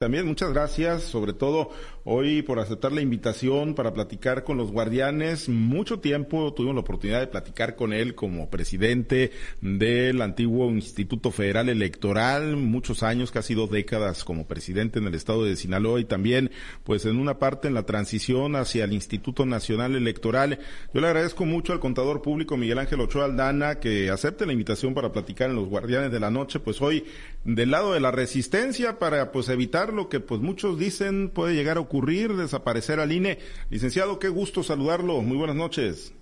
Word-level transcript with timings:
También 0.00 0.26
muchas 0.26 0.54
gracias, 0.54 1.02
sobre 1.02 1.34
todo 1.34 1.68
hoy 2.04 2.40
por 2.40 2.58
aceptar 2.58 2.90
la 2.90 3.02
invitación 3.02 3.74
para 3.74 3.92
platicar 3.92 4.44
con 4.44 4.56
los 4.56 4.72
guardianes. 4.72 5.50
Mucho 5.50 6.00
tiempo 6.00 6.54
tuvimos 6.54 6.74
la 6.74 6.80
oportunidad 6.80 7.20
de 7.20 7.26
platicar 7.26 7.76
con 7.76 7.92
él 7.92 8.14
como 8.14 8.48
presidente 8.48 9.30
del 9.60 10.22
antiguo 10.22 10.70
Instituto 10.70 11.30
Federal 11.30 11.68
Electoral, 11.68 12.56
muchos 12.56 13.02
años, 13.02 13.30
casi 13.30 13.52
dos 13.52 13.70
décadas 13.70 14.24
como 14.24 14.46
presidente 14.46 15.00
en 15.00 15.06
el 15.06 15.14
estado 15.14 15.44
de 15.44 15.54
Sinaloa 15.54 16.00
y 16.00 16.06
también 16.06 16.50
pues 16.82 17.04
en 17.04 17.18
una 17.18 17.38
parte 17.38 17.68
en 17.68 17.74
la 17.74 17.84
transición 17.84 18.56
hacia 18.56 18.84
el 18.84 18.94
Instituto 18.94 19.44
Nacional 19.44 19.96
Electoral. 19.96 20.60
Yo 20.94 21.02
le 21.02 21.08
agradezco 21.08 21.44
mucho 21.44 21.74
al 21.74 21.80
contador 21.80 22.22
público 22.22 22.56
Miguel 22.56 22.78
Ángel 22.78 23.02
Ochoa 23.02 23.26
Aldana 23.26 23.80
que 23.80 24.08
acepte 24.08 24.46
la 24.46 24.54
invitación 24.54 24.94
para 24.94 25.12
platicar 25.12 25.50
en 25.50 25.56
los 25.56 25.68
guardianes 25.68 26.10
de 26.10 26.20
la 26.20 26.30
noche, 26.30 26.58
pues 26.58 26.80
hoy 26.80 27.04
del 27.44 27.70
lado 27.70 27.92
de 27.92 28.00
la 28.00 28.10
resistencia 28.10 28.98
para 28.98 29.30
pues 29.30 29.50
evitar 29.50 29.89
lo 29.92 30.08
que 30.08 30.20
pues 30.20 30.40
muchos 30.40 30.78
dicen 30.78 31.30
puede 31.30 31.54
llegar 31.54 31.76
a 31.76 31.80
ocurrir, 31.80 32.34
desaparecer 32.34 33.00
al 33.00 33.12
INE. 33.12 33.38
Licenciado, 33.70 34.18
qué 34.18 34.28
gusto 34.28 34.62
saludarlo. 34.62 35.20
Muy 35.22 35.36
buenas 35.36 35.56
noches. 35.56 36.14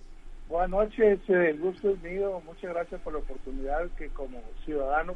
Buenas 0.47 0.69
noches, 0.69 1.19
eh, 1.27 1.49
el 1.51 1.59
gusto 1.59 1.91
es 1.91 2.01
mío. 2.01 2.41
Muchas 2.45 2.73
gracias 2.73 2.99
por 3.01 3.13
la 3.13 3.19
oportunidad 3.19 3.87
que 3.97 4.09
como 4.09 4.41
ciudadano 4.65 5.15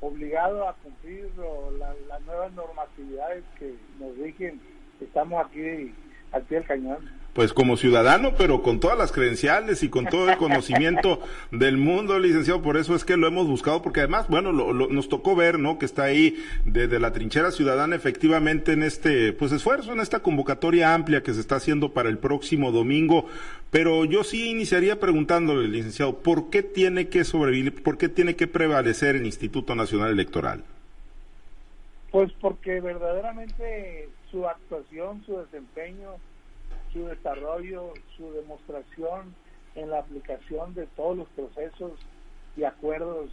obligado 0.00 0.68
a 0.68 0.74
cumplir 0.74 1.30
las 2.08 2.22
nuevas 2.22 2.52
normatividades 2.52 3.44
que 3.58 3.74
nos 3.98 4.16
rigen, 4.16 4.60
estamos 5.00 5.44
aquí 5.44 5.94
al 6.32 6.42
pie 6.42 6.58
del 6.58 6.66
cañón 6.66 7.19
pues 7.32 7.52
como 7.52 7.76
ciudadano, 7.76 8.34
pero 8.36 8.62
con 8.62 8.80
todas 8.80 8.98
las 8.98 9.12
credenciales 9.12 9.82
y 9.82 9.88
con 9.88 10.06
todo 10.06 10.30
el 10.30 10.36
conocimiento 10.36 11.20
del 11.50 11.76
mundo, 11.76 12.18
licenciado, 12.18 12.62
por 12.62 12.76
eso 12.76 12.94
es 12.94 13.04
que 13.04 13.16
lo 13.16 13.26
hemos 13.26 13.46
buscado, 13.46 13.82
porque 13.82 14.00
además, 14.00 14.26
bueno, 14.28 14.52
nos 14.52 15.08
tocó 15.08 15.36
ver, 15.36 15.58
¿no? 15.58 15.78
Que 15.78 15.86
está 15.86 16.04
ahí 16.04 16.36
desde 16.64 16.98
la 16.98 17.12
trinchera 17.12 17.52
ciudadana 17.52 17.96
efectivamente 17.96 18.72
en 18.72 18.82
este, 18.82 19.32
pues 19.32 19.52
esfuerzo, 19.52 19.92
en 19.92 20.00
esta 20.00 20.20
convocatoria 20.20 20.94
amplia 20.94 21.22
que 21.22 21.34
se 21.34 21.40
está 21.40 21.56
haciendo 21.56 21.92
para 21.92 22.08
el 22.08 22.18
próximo 22.18 22.72
domingo, 22.72 23.26
pero 23.70 24.04
yo 24.04 24.24
sí 24.24 24.50
iniciaría 24.50 24.98
preguntándole, 24.98 25.68
licenciado, 25.68 26.18
¿por 26.18 26.50
qué 26.50 26.62
tiene 26.62 27.08
que 27.08 27.24
sobrevivir, 27.24 27.82
por 27.82 27.98
qué 27.98 28.08
tiene 28.08 28.34
que 28.34 28.48
prevalecer 28.48 29.16
el 29.16 29.26
Instituto 29.26 29.74
Nacional 29.74 30.10
Electoral? 30.10 30.64
Pues 32.10 32.32
porque 32.40 32.80
verdaderamente 32.80 34.08
su 34.30 34.46
actuación, 34.48 35.22
su 35.24 35.38
desempeño, 35.38 36.16
su 36.92 37.06
desarrollo, 37.06 37.92
su 38.16 38.32
demostración 38.32 39.34
en 39.74 39.90
la 39.90 40.00
aplicación 40.00 40.74
de 40.74 40.86
todos 40.88 41.16
los 41.16 41.28
procesos 41.28 41.92
y 42.56 42.64
acuerdos 42.64 43.30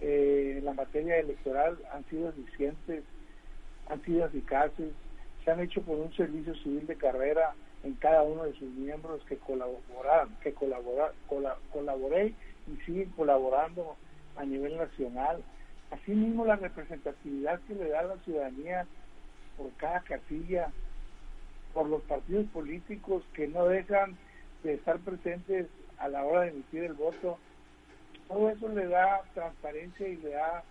eh, 0.00 0.56
en 0.58 0.64
la 0.64 0.72
materia 0.72 1.18
electoral 1.18 1.78
han 1.92 2.04
sido 2.06 2.30
eficientes, 2.30 3.04
han 3.88 4.02
sido 4.04 4.26
eficaces, 4.26 4.90
se 5.44 5.50
han 5.50 5.60
hecho 5.60 5.82
por 5.82 5.98
un 5.98 6.12
servicio 6.14 6.54
civil 6.56 6.86
de 6.86 6.96
carrera 6.96 7.54
en 7.84 7.94
cada 7.94 8.22
uno 8.22 8.44
de 8.44 8.52
sus 8.54 8.68
miembros 8.70 9.22
que 9.24 9.36
colaboran, 9.36 10.36
que 10.42 10.54
colabora, 10.54 11.12
colaboré 11.72 12.34
y 12.66 12.76
siguen 12.84 13.10
colaborando 13.10 13.96
a 14.36 14.44
nivel 14.44 14.76
nacional. 14.76 15.42
Asimismo, 15.90 16.46
la 16.46 16.56
representatividad 16.56 17.60
que 17.66 17.74
le 17.74 17.88
da 17.88 18.02
la 18.02 18.16
ciudadanía 18.18 18.86
por 19.58 19.70
cada 19.72 20.00
casilla 20.00 20.72
por 21.74 21.88
los 21.88 22.02
partidos 22.02 22.46
políticos 22.48 23.22
que 23.34 23.48
no 23.48 23.66
dejan 23.66 24.16
de 24.62 24.74
estar 24.74 24.98
presentes 25.00 25.66
a 25.98 26.08
la 26.08 26.24
hora 26.24 26.42
de 26.42 26.48
emitir 26.48 26.84
el 26.84 26.94
voto. 26.94 27.38
Todo 28.28 28.50
eso 28.50 28.68
le 28.68 28.86
da 28.86 29.22
transparencia 29.34 30.08
y 30.08 30.16
le 30.16 30.30
da 30.30 30.64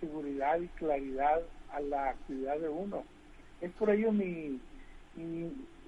seguridad 0.00 0.60
y 0.60 0.68
claridad 0.68 1.40
a 1.72 1.80
la 1.80 2.10
actividad 2.10 2.58
de 2.58 2.68
uno. 2.68 3.04
Es 3.60 3.72
por 3.72 3.90
ello 3.90 4.12
mi, 4.12 4.60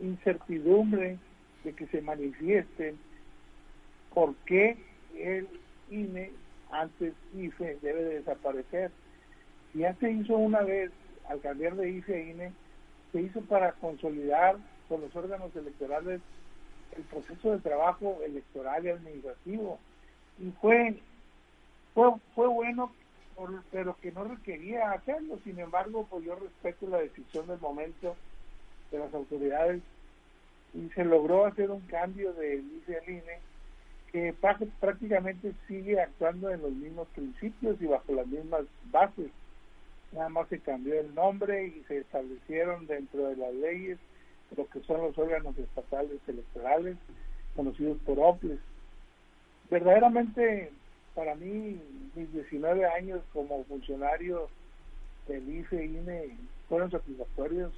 incertidumbre 0.00 1.18
de 1.62 1.72
que 1.72 1.86
se 1.88 2.00
manifieste 2.00 2.94
por 4.12 4.34
qué 4.46 4.76
el 5.16 5.46
INE, 5.90 6.32
antes 6.72 7.14
IFE, 7.36 7.78
debe 7.80 8.02
de 8.02 8.14
desaparecer. 8.16 8.90
Ya 9.74 9.94
se 9.96 10.10
hizo 10.10 10.36
una 10.36 10.62
vez 10.62 10.90
al 11.28 11.40
cambiar 11.40 11.76
de 11.76 11.90
IFE 11.90 12.14
a 12.14 12.30
INE, 12.30 12.52
se 13.12 13.20
hizo 13.20 13.40
para 13.42 13.72
consolidar 13.72 14.56
con 14.88 15.00
los 15.00 15.14
órganos 15.14 15.54
electorales 15.54 16.20
el 16.96 17.02
proceso 17.04 17.52
de 17.52 17.58
trabajo 17.58 18.18
electoral 18.24 18.84
y 18.84 18.90
administrativo. 18.90 19.78
Y 20.38 20.50
fue, 20.60 20.98
fue, 21.94 22.12
fue 22.34 22.48
bueno, 22.48 22.92
pero 23.70 23.96
que 24.00 24.12
no 24.12 24.24
requería 24.24 24.92
hacerlo. 24.92 25.38
Sin 25.44 25.58
embargo, 25.58 26.06
pues 26.10 26.24
yo 26.24 26.34
respeto 26.36 26.88
la 26.88 26.98
decisión 26.98 27.46
del 27.46 27.60
momento 27.60 28.16
de 28.90 28.98
las 28.98 29.12
autoridades 29.14 29.82
y 30.74 30.88
se 30.90 31.04
logró 31.04 31.46
hacer 31.46 31.70
un 31.70 31.80
cambio 31.82 32.32
de 32.34 32.62
INE 33.06 33.40
que 34.12 34.34
prácticamente 34.80 35.52
sigue 35.68 36.00
actuando 36.00 36.50
en 36.50 36.62
los 36.62 36.72
mismos 36.72 37.06
principios 37.14 37.80
y 37.80 37.86
bajo 37.86 38.12
las 38.12 38.26
mismas 38.26 38.64
bases 38.90 39.30
nada 40.12 40.28
más 40.28 40.48
se 40.48 40.58
cambió 40.58 41.00
el 41.00 41.14
nombre 41.14 41.66
y 41.66 41.84
se 41.88 41.98
establecieron 41.98 42.86
dentro 42.86 43.28
de 43.28 43.36
las 43.36 43.54
leyes 43.54 43.98
lo 44.56 44.68
que 44.68 44.80
son 44.80 45.00
los 45.02 45.16
órganos 45.16 45.56
estatales 45.58 46.18
electorales, 46.26 46.96
conocidos 47.54 47.98
por 48.04 48.18
OPLES. 48.18 48.58
Verdaderamente, 49.70 50.72
para 51.14 51.34
mí, 51.34 51.80
mis 52.14 52.32
19 52.32 52.84
años 52.86 53.20
como 53.32 53.64
funcionario 53.64 54.48
del 55.28 55.48
IFE 55.48 55.84
INE 55.84 56.36
fueron 56.68 56.90
satisfactorios. 56.90 57.72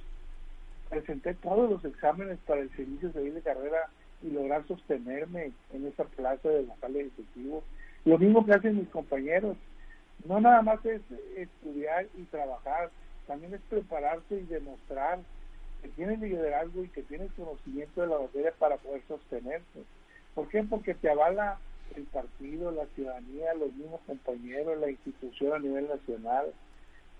Presenté 0.89 1.33
todos 1.35 1.69
los 1.69 1.85
exámenes 1.85 2.39
para 2.45 2.61
el 2.61 2.75
servicio 2.75 3.11
civil 3.11 3.35
de 3.35 3.41
carrera 3.41 3.89
y 4.21 4.31
lograr 4.31 4.65
sostenerme 4.67 5.51
en 5.73 5.87
esa 5.87 6.05
plaza 6.05 6.49
de 6.49 6.63
vocal 6.63 6.95
ejecutivo. 6.95 7.63
Lo 8.05 8.17
mismo 8.17 8.45
que 8.45 8.53
hacen 8.53 8.77
mis 8.77 8.89
compañeros 8.89 9.57
no 10.25 10.39
nada 10.39 10.61
más 10.61 10.83
es 10.85 11.01
estudiar 11.35 12.07
y 12.17 12.23
trabajar, 12.23 12.91
también 13.27 13.53
es 13.53 13.61
prepararse 13.69 14.35
y 14.35 14.43
demostrar 14.43 15.19
que 15.81 15.89
tienes 15.89 16.19
liderazgo 16.19 16.83
y 16.83 16.89
que 16.89 17.03
tienes 17.03 17.31
conocimiento 17.33 18.01
de 18.01 18.07
la 18.07 18.19
materia 18.19 18.53
para 18.57 18.77
poder 18.77 19.03
sostenerse. 19.07 19.83
¿Por 20.33 20.47
qué? 20.49 20.63
Porque 20.63 20.93
te 20.93 21.09
avala 21.09 21.59
el 21.95 22.03
partido, 22.05 22.71
la 22.71 22.85
ciudadanía, 22.95 23.53
los 23.53 23.73
mismos 23.73 23.99
compañeros, 24.07 24.79
la 24.79 24.89
institución 24.89 25.53
a 25.53 25.59
nivel 25.59 25.87
nacional. 25.87 26.53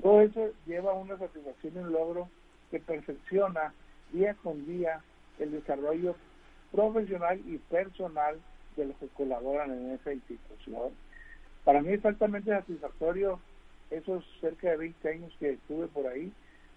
Todo 0.02 0.22
eso 0.22 0.50
lleva 0.66 0.92
a 0.92 0.96
una 0.96 1.18
satisfacción 1.18 1.74
y 1.76 1.80
un 1.80 1.92
logro 1.92 2.30
que 2.72 2.80
perfecciona 2.80 3.74
día 4.12 4.34
con 4.36 4.66
día 4.66 5.02
el 5.40 5.52
desarrollo 5.52 6.16
profesional 6.72 7.40
y 7.46 7.58
personal 7.58 8.40
de 8.76 8.86
los 8.86 8.98
que 8.98 9.08
colaboran 9.10 9.72
en 9.72 9.92
esa 9.92 10.14
institución. 10.14 10.92
Para 11.64 11.82
mí 11.82 11.94
es 11.94 12.06
altamente 12.06 12.52
satisfactorio 12.52 13.40
esos 13.90 14.24
cerca 14.42 14.72
de 14.72 14.78
20 14.78 15.10
años 15.10 15.34
que 15.40 15.52
estuve 15.52 15.88
por 15.88 16.08
ahí, 16.08 16.32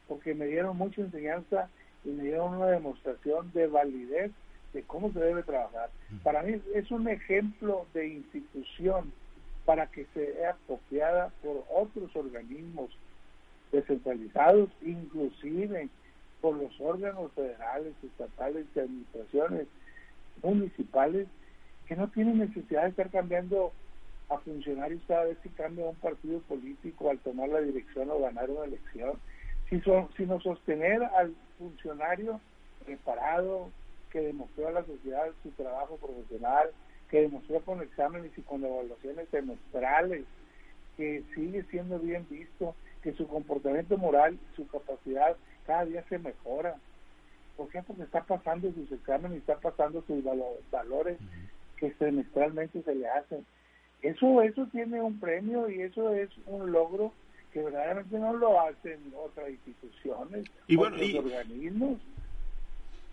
porque 0.09 0.35
me 0.35 0.47
dieron 0.47 0.77
mucha 0.77 1.01
enseñanza 1.01 1.69
y 2.05 2.11
me 2.11 2.25
dieron 2.25 2.55
una 2.55 2.67
demostración 2.67 3.51
de 3.53 3.67
validez 3.67 4.33
de 4.73 4.83
cómo 4.83 5.13
se 5.13 5.21
debe 5.21 5.43
trabajar. 5.43 5.91
Para 6.23 6.43
mí 6.43 6.61
es 6.75 6.91
un 6.91 7.09
ejemplo 7.09 7.87
de 7.95 8.09
institución 8.09 9.13
para 9.65 9.87
que 9.89 10.07
sea 10.15 10.57
copiada 10.67 11.33
por 11.43 11.65
otros 11.75 12.15
organismos 12.15 12.91
descentralizados, 13.73 14.71
inclusive 14.83 15.89
por 16.41 16.57
los 16.57 16.79
órganos 16.81 17.33
federales, 17.33 17.95
estatales 18.03 18.67
y 18.75 18.79
administraciones 18.79 19.67
municipales 20.43 21.27
que 21.89 21.97
no 21.97 22.09
tienen 22.09 22.39
necesidad 22.39 22.83
de 22.83 22.91
estar 22.91 23.11
cambiando 23.11 23.73
a 24.29 24.39
funcionarios 24.39 25.03
cada 25.07 25.25
vez 25.25 25.39
que 25.39 25.51
cambia 25.51 25.87
un 25.87 25.97
partido 25.97 26.41
político 26.41 27.11
al 27.11 27.19
tomar 27.21 27.49
la 27.49 27.61
dirección 27.61 28.11
o 28.11 28.21
ganar 28.21 28.51
una 28.51 28.65
elección, 28.65 29.19
sino 29.69 30.41
sostener 30.41 31.03
al 31.03 31.35
funcionario 31.59 32.41
preparado, 32.85 33.71
que 34.11 34.21
demostró 34.21 34.69
a 34.69 34.73
la 34.73 34.85
sociedad 34.85 35.27
su 35.43 35.51
trabajo 35.51 35.97
profesional, 35.97 36.71
que 37.11 37.23
demostró 37.23 37.61
con 37.61 37.83
exámenes 37.83 38.37
y 38.37 38.43
con 38.43 38.65
evaluaciones 38.65 39.29
semestrales, 39.31 40.25
que 40.97 41.23
sigue 41.35 41.63
siendo 41.65 41.99
bien 41.99 42.27
visto, 42.31 42.75
que 43.03 43.13
su 43.13 43.29
comportamiento 43.29 43.99
moral, 43.99 44.39
su 44.55 44.67
capacidad 44.69 45.37
cada 45.67 45.85
día 45.85 46.05
se 46.09 46.19
mejora. 46.19 46.77
¿Por 47.57 47.69
qué? 47.69 47.83
Porque 47.83 48.03
está 48.03 48.23
pasando 48.25 48.73
sus 48.73 48.91
exámenes, 48.91 49.37
y 49.37 49.41
está 49.41 49.59
pasando 49.59 50.03
sus 50.03 50.23
valores 50.71 51.19
que 51.77 51.93
semestralmente 51.95 52.83
se 52.83 52.95
le 52.95 53.09
hacen. 53.09 53.45
Eso, 54.03 54.43
eso 54.43 54.67
tiene 54.73 55.01
un 55.01 55.19
premio 55.19 55.69
y 55.69 55.83
eso 55.83 56.13
es 56.15 56.31
un 56.47 56.71
logro 56.71 57.13
que 57.53 57.63
verdaderamente 57.63 58.19
no 58.19 58.35
lo 58.35 58.61
hacen 58.61 59.01
otras 59.17 59.49
instituciones, 59.49 60.47
y 60.67 60.77
otros 60.77 61.15
organismos. 61.15 61.99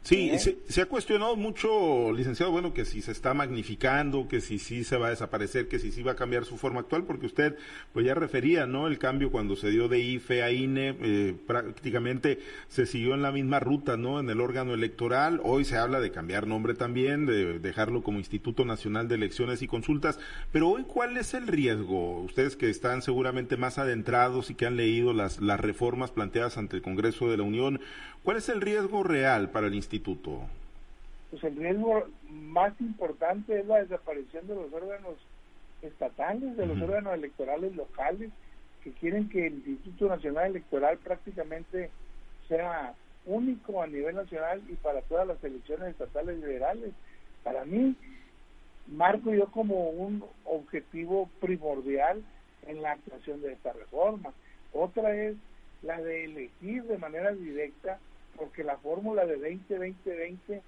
Sí, 0.03 0.29
¿Eh? 0.31 0.57
se, 0.67 0.81
ha 0.81 0.85
cuestionado 0.85 1.38
mucho, 1.38 2.11
licenciado, 2.11 2.51
bueno, 2.51 2.73
que 2.73 2.83
si 2.83 3.01
se 3.01 3.13
está 3.13 3.33
magnificando, 3.33 4.27
que 4.27 4.41
si 4.41 4.59
sí 4.59 4.83
se 4.83 4.97
va 4.97 5.07
a 5.07 5.09
desaparecer, 5.11 5.69
que 5.69 5.79
si 5.79 5.94
sí 5.94 6.03
va 6.03 6.11
a 6.11 6.15
cambiar 6.17 6.44
su 6.44 6.57
forma 6.57 6.81
actual, 6.81 7.05
porque 7.05 7.25
usted 7.25 7.55
pues 7.94 8.05
ya 8.05 8.13
refería, 8.13 8.65
¿no? 8.65 8.88
El 8.88 9.00
cambio 9.00 9.31
cuando 9.31 9.55
se 9.55 9.69
dio 9.71 9.88
de 9.88 10.00
IFE 10.00 10.44
a 10.44 10.51
INE, 10.51 10.97
eh, 11.01 11.35
prácticamente 11.47 12.39
se 12.67 12.85
siguió 12.85 13.13
en 13.13 13.21
la 13.21 13.31
misma 13.31 13.61
ruta, 13.61 13.95
¿no? 13.95 14.19
En 14.19 14.29
el 14.29 14.41
órgano 14.41 14.73
electoral. 14.73 15.39
Hoy 15.41 15.63
se 15.63 15.77
habla 15.77 16.01
de 16.01 16.11
cambiar 16.11 16.47
nombre 16.47 16.73
también, 16.73 17.25
de 17.25 17.59
dejarlo 17.59 18.03
como 18.03 18.17
Instituto 18.17 18.65
Nacional 18.65 19.07
de 19.07 19.15
Elecciones 19.15 19.61
y 19.61 19.67
Consultas. 19.67 20.19
Pero 20.51 20.67
hoy, 20.67 20.83
¿cuál 20.83 21.15
es 21.15 21.33
el 21.33 21.47
riesgo? 21.47 22.19
Ustedes 22.19 22.57
que 22.57 22.69
están 22.69 23.03
seguramente 23.03 23.56
más 23.56 23.77
adentrados 23.77 24.49
y 24.49 24.56
que 24.56 24.65
han 24.65 24.75
leído 24.75 25.13
las, 25.13 25.39
las 25.39 25.61
reformas 25.61 26.11
planteadas 26.11 26.57
ante 26.57 26.75
el 26.75 26.81
Congreso 26.81 27.31
de 27.31 27.38
la 27.38 27.44
Unión, 27.44 27.79
¿cuál 28.23 28.37
es 28.37 28.49
el 28.49 28.61
riesgo 28.61 29.03
real 29.03 29.49
para 29.49 29.67
el 29.67 29.75
instituto? 29.75 30.41
Pues 31.31 31.43
el 31.43 31.55
riesgo 31.55 32.07
más 32.29 32.73
importante 32.79 33.59
es 33.59 33.65
la 33.65 33.79
desaparición 33.79 34.47
de 34.47 34.55
los 34.55 34.71
órganos 34.73 35.15
estatales, 35.81 36.55
de 36.55 36.65
los 36.65 36.81
órganos 36.81 37.13
electorales 37.13 37.75
locales, 37.75 38.31
que 38.83 38.91
quieren 38.91 39.29
que 39.29 39.47
el 39.47 39.63
Instituto 39.65 40.09
Nacional 40.09 40.51
Electoral 40.51 40.97
prácticamente 40.97 41.89
sea 42.47 42.93
único 43.25 43.81
a 43.81 43.87
nivel 43.87 44.15
nacional 44.15 44.61
y 44.69 44.73
para 44.75 45.01
todas 45.01 45.27
las 45.27 45.43
elecciones 45.43 45.89
estatales 45.89 46.37
y 46.39 46.41
federales. 46.41 46.91
Para 47.43 47.65
mí, 47.65 47.95
marco 48.87 49.33
yo 49.33 49.47
como 49.47 49.89
un 49.89 50.23
objetivo 50.45 51.29
primordial 51.39 52.21
en 52.67 52.81
la 52.81 52.91
actuación 52.91 53.41
de 53.41 53.53
esta 53.53 53.73
reforma. 53.73 54.33
Otra 54.73 55.15
es 55.15 55.35
la 55.81 56.01
de 56.01 56.25
elegir 56.25 56.83
de 56.83 56.97
manera 56.97 57.31
directa, 57.31 57.99
porque 58.35 58.63
la 58.63 58.77
fórmula 58.77 59.25
de 59.25 59.38
20-20-20 59.39 60.62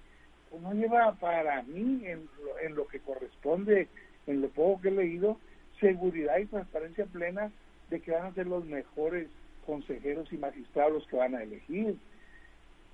pues, 0.50 0.62
no 0.62 0.72
lleva 0.72 1.12
para 1.14 1.62
mí 1.62 2.02
en, 2.04 2.28
en 2.62 2.74
lo 2.74 2.86
que 2.86 3.00
corresponde, 3.00 3.88
en 4.26 4.42
lo 4.42 4.48
poco 4.48 4.82
que 4.82 4.88
he 4.88 4.92
leído, 4.92 5.38
seguridad 5.80 6.38
y 6.38 6.46
transparencia 6.46 7.06
plena 7.06 7.50
de 7.90 8.00
que 8.00 8.12
van 8.12 8.26
a 8.26 8.34
ser 8.34 8.46
los 8.46 8.64
mejores 8.64 9.28
consejeros 9.64 10.32
y 10.32 10.38
magistrados 10.38 11.06
que 11.08 11.16
van 11.16 11.34
a 11.34 11.42
elegir. 11.42 11.96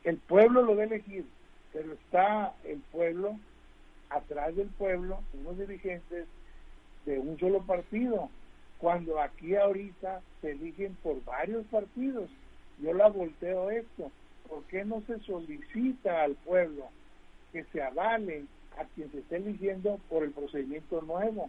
El 0.04 0.16
pueblo 0.16 0.62
lo 0.62 0.76
va 0.76 0.82
a 0.82 0.86
elegir, 0.86 1.24
pero 1.72 1.92
está 1.92 2.52
el 2.64 2.80
pueblo 2.90 3.38
atrás 4.10 4.54
del 4.56 4.68
pueblo, 4.68 5.20
unos 5.34 5.58
dirigentes 5.58 6.26
de 7.06 7.18
un 7.18 7.38
solo 7.38 7.62
partido, 7.62 8.28
cuando 8.78 9.20
aquí 9.20 9.54
ahorita 9.54 10.20
se 10.40 10.52
eligen 10.52 10.96
por 11.02 11.22
varios 11.24 11.64
partidos. 11.66 12.28
Yo 12.80 12.92
la 12.92 13.08
volteo 13.08 13.70
esto. 13.70 14.10
¿Por 14.52 14.64
qué 14.64 14.84
no 14.84 15.02
se 15.06 15.18
solicita 15.20 16.24
al 16.24 16.34
pueblo 16.34 16.90
que 17.52 17.64
se 17.72 17.82
avale 17.82 18.44
a 18.78 18.84
quien 18.84 19.10
se 19.10 19.20
esté 19.20 19.36
eligiendo 19.36 19.98
por 20.10 20.24
el 20.24 20.32
procedimiento 20.32 21.00
nuevo? 21.00 21.48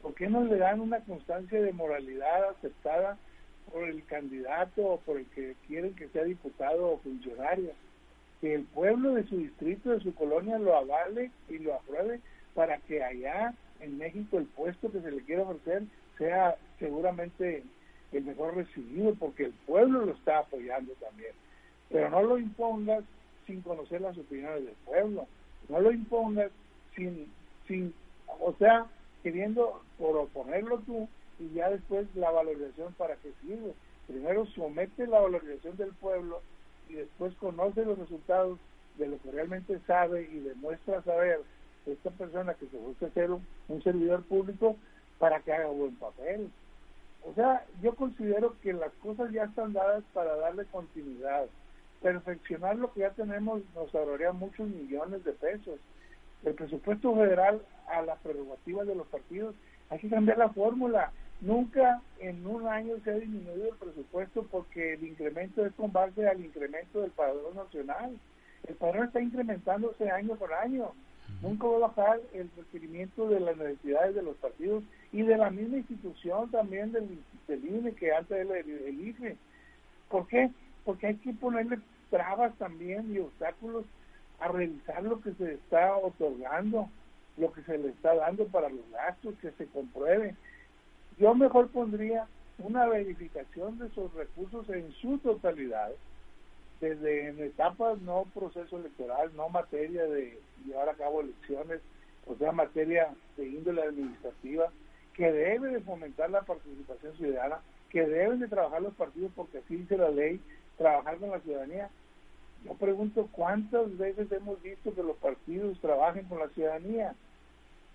¿Por 0.00 0.14
qué 0.14 0.28
no 0.28 0.44
le 0.44 0.56
dan 0.56 0.80
una 0.80 1.00
constancia 1.00 1.60
de 1.60 1.72
moralidad 1.72 2.50
aceptada 2.50 3.18
por 3.72 3.88
el 3.88 4.04
candidato 4.04 4.80
o 4.86 5.00
por 5.00 5.16
el 5.16 5.26
que 5.26 5.56
quieren 5.66 5.96
que 5.96 6.06
sea 6.10 6.22
diputado 6.22 6.92
o 6.92 6.98
funcionario? 6.98 7.72
Que 8.40 8.54
el 8.54 8.62
pueblo 8.62 9.14
de 9.14 9.24
su 9.24 9.38
distrito, 9.38 9.90
de 9.90 9.98
su 9.98 10.14
colonia, 10.14 10.56
lo 10.56 10.76
avale 10.76 11.32
y 11.48 11.58
lo 11.58 11.74
apruebe 11.74 12.20
para 12.54 12.78
que 12.78 13.02
allá 13.02 13.54
en 13.80 13.98
México 13.98 14.38
el 14.38 14.46
puesto 14.46 14.92
que 14.92 15.00
se 15.00 15.10
le 15.10 15.22
quiera 15.22 15.42
ofrecer 15.42 15.82
sea 16.16 16.54
seguramente 16.78 17.64
el 18.12 18.22
mejor 18.22 18.54
recibido 18.54 19.16
porque 19.16 19.46
el 19.46 19.52
pueblo 19.66 20.06
lo 20.06 20.12
está 20.12 20.38
apoyando 20.38 20.92
también. 21.00 21.32
Pero 21.90 22.10
no 22.10 22.22
lo 22.22 22.38
impongas 22.38 23.04
sin 23.46 23.62
conocer 23.62 24.00
las 24.00 24.18
opiniones 24.18 24.64
del 24.64 24.74
pueblo, 24.84 25.26
no 25.68 25.80
lo 25.80 25.92
impongas 25.92 26.50
sin, 26.94 27.32
sin 27.68 27.94
o 28.40 28.52
sea, 28.58 28.86
queriendo 29.22 29.82
proponerlo 29.98 30.78
tú 30.80 31.08
y 31.38 31.54
ya 31.54 31.70
después 31.70 32.06
la 32.14 32.30
valorización 32.30 32.92
para 32.94 33.16
que 33.16 33.32
sirve. 33.42 33.74
Primero 34.06 34.46
somete 34.46 35.06
la 35.06 35.20
valorización 35.20 35.76
del 35.76 35.92
pueblo 35.94 36.40
y 36.88 36.94
después 36.94 37.34
conoce 37.36 37.84
los 37.84 37.98
resultados 37.98 38.58
de 38.98 39.08
lo 39.08 39.20
que 39.20 39.30
realmente 39.30 39.78
sabe 39.86 40.28
y 40.32 40.40
demuestra 40.40 41.02
saber 41.02 41.40
esta 41.86 42.10
persona 42.10 42.54
que 42.54 42.66
se 42.66 42.76
busca 42.78 43.10
ser 43.10 43.30
un 43.30 43.82
servidor 43.82 44.22
público 44.24 44.76
para 45.18 45.40
que 45.40 45.52
haga 45.52 45.66
buen 45.66 45.94
papel. 45.96 46.50
O 47.24 47.34
sea, 47.34 47.64
yo 47.82 47.94
considero 47.94 48.54
que 48.62 48.72
las 48.72 48.92
cosas 49.02 49.32
ya 49.32 49.44
están 49.44 49.72
dadas 49.72 50.04
para 50.12 50.36
darle 50.36 50.64
continuidad. 50.66 51.46
Perfeccionar 52.02 52.76
lo 52.76 52.92
que 52.92 53.00
ya 53.00 53.10
tenemos 53.10 53.62
nos 53.74 53.94
ahorraría 53.94 54.32
muchos 54.32 54.68
millones 54.68 55.24
de 55.24 55.32
pesos. 55.32 55.80
El 56.44 56.54
presupuesto 56.54 57.14
federal 57.14 57.60
a 57.88 58.02
la 58.02 58.16
prerrogativa 58.16 58.84
de 58.84 58.94
los 58.94 59.06
partidos, 59.08 59.54
hay 59.90 59.98
que 59.98 60.08
cambiar 60.08 60.38
la 60.38 60.50
fórmula. 60.50 61.12
Nunca 61.40 62.00
en 62.18 62.46
un 62.46 62.66
año 62.66 62.94
se 63.04 63.10
ha 63.10 63.14
disminuido 63.14 63.68
el 63.68 63.76
presupuesto 63.76 64.46
porque 64.50 64.94
el 64.94 65.04
incremento 65.04 65.64
es 65.64 65.72
con 65.74 65.92
base 65.92 66.26
al 66.26 66.44
incremento 66.44 67.00
del 67.00 67.10
padrón 67.10 67.54
nacional. 67.54 68.16
El 68.66 68.74
padrón 68.76 69.06
está 69.06 69.20
incrementándose 69.20 70.10
año 70.10 70.34
por 70.36 70.52
año. 70.52 70.92
Nunca 71.42 71.66
va 71.66 71.76
a 71.76 71.88
bajar 71.88 72.20
el 72.32 72.50
requerimiento 72.56 73.28
de 73.28 73.40
las 73.40 73.56
necesidades 73.56 74.14
de 74.14 74.22
los 74.22 74.36
partidos 74.36 74.84
y 75.12 75.22
de 75.22 75.36
la 75.36 75.50
misma 75.50 75.78
institución 75.78 76.50
también 76.50 76.92
del, 76.92 77.18
INE 77.48 77.92
que 77.92 78.12
antes 78.12 78.38
el, 78.38 78.50
el 78.50 79.08
IFE. 79.08 79.36
¿Por 80.08 80.26
qué? 80.28 80.50
Porque 80.86 81.08
hay 81.08 81.16
que 81.16 81.34
ponerle 81.34 81.80
trabas 82.08 82.54
también 82.56 83.12
y 83.12 83.18
obstáculos 83.18 83.84
a 84.40 84.48
revisar 84.48 85.02
lo 85.02 85.20
que 85.20 85.32
se 85.34 85.54
está 85.54 85.96
otorgando, 85.96 86.88
lo 87.36 87.52
que 87.52 87.62
se 87.62 87.76
le 87.76 87.88
está 87.88 88.14
dando 88.14 88.46
para 88.46 88.70
los 88.70 88.88
gastos, 88.90 89.34
que 89.42 89.50
se 89.52 89.66
compruebe. 89.66 90.34
Yo 91.18 91.34
mejor 91.34 91.68
pondría 91.68 92.26
una 92.58 92.86
verificación 92.86 93.78
de 93.78 93.88
esos 93.88 94.12
recursos 94.14 94.68
en 94.70 94.92
su 94.92 95.18
totalidad, 95.18 95.90
desde 96.80 97.28
en 97.28 97.40
etapas 97.40 97.98
no 98.00 98.26
proceso 98.34 98.78
electoral, 98.78 99.30
no 99.34 99.48
materia 99.48 100.04
de 100.04 100.38
llevar 100.64 100.88
a 100.88 100.94
cabo 100.94 101.20
elecciones, 101.20 101.80
o 102.26 102.34
sea, 102.36 102.52
materia 102.52 103.14
de 103.36 103.48
índole 103.48 103.82
administrativa, 103.82 104.70
que 105.14 105.32
debe 105.32 105.70
de 105.70 105.80
fomentar 105.80 106.30
la 106.30 106.42
participación 106.42 107.16
ciudadana, 107.16 107.60
que 107.90 108.06
deben 108.06 108.40
de 108.40 108.48
trabajar 108.48 108.82
los 108.82 108.94
partidos 108.94 109.32
porque 109.34 109.58
así 109.58 109.76
dice 109.76 109.96
la 109.96 110.10
ley, 110.10 110.40
trabajar 110.76 111.18
con 111.18 111.30
la 111.30 111.40
ciudadanía. 111.40 111.90
Yo 112.64 112.74
pregunto 112.74 113.28
cuántas 113.32 113.96
veces 113.96 114.30
hemos 114.32 114.60
visto 114.62 114.94
que 114.94 115.02
los 115.02 115.16
partidos 115.16 115.78
trabajen 115.80 116.24
con 116.26 116.38
la 116.38 116.48
ciudadanía, 116.48 117.14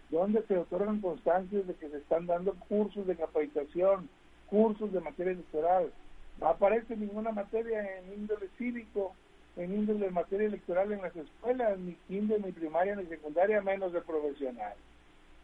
donde 0.10 0.44
se 0.44 0.58
otorgan 0.58 1.02
constancias 1.02 1.68
de 1.68 1.74
que 1.76 1.90
se 1.90 1.98
están 1.98 2.28
dando 2.28 2.54
cursos 2.68 3.08
de 3.08 3.16
capacitación, 3.16 4.10
cursos 4.50 4.92
de 4.92 5.00
materia 5.00 5.34
electoral. 5.34 5.92
No 6.40 6.48
aparece 6.48 6.96
ninguna 6.96 7.32
materia 7.32 7.98
en 7.98 8.14
índole 8.14 8.50
cívico, 8.58 9.14
en 9.58 9.74
índole 9.74 10.06
de 10.06 10.12
materia 10.12 10.48
electoral 10.48 10.92
en 10.92 11.02
las 11.02 11.16
escuelas, 11.16 11.78
ni 11.80 11.94
kinder, 12.08 12.44
ni 12.44 12.52
primaria, 12.52 12.96
ni 12.96 13.06
secundaria, 13.06 13.62
menos 13.62 13.94
de 13.94 14.02
profesional. 14.02 14.74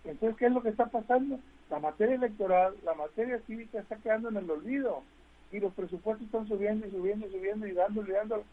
Entonces, 0.05 0.37
¿qué 0.37 0.45
es 0.45 0.51
lo 0.51 0.61
que 0.61 0.69
está 0.69 0.85
pasando? 0.85 1.39
La 1.69 1.79
materia 1.79 2.15
electoral, 2.15 2.75
la 2.83 2.93
materia 2.93 3.39
cívica 3.45 3.79
está 3.79 3.97
quedando 3.97 4.29
en 4.29 4.37
el 4.37 4.49
olvido 4.49 5.03
y 5.51 5.59
los 5.59 5.73
presupuestos 5.73 6.25
están 6.25 6.47
subiendo 6.47 6.87
y 6.87 6.91
subiendo 6.91 7.27
y 7.27 7.31
subiendo 7.31 7.67
y 7.67 7.71
dándole 7.71 8.09
y 8.09 8.13
dándole. 8.13 8.43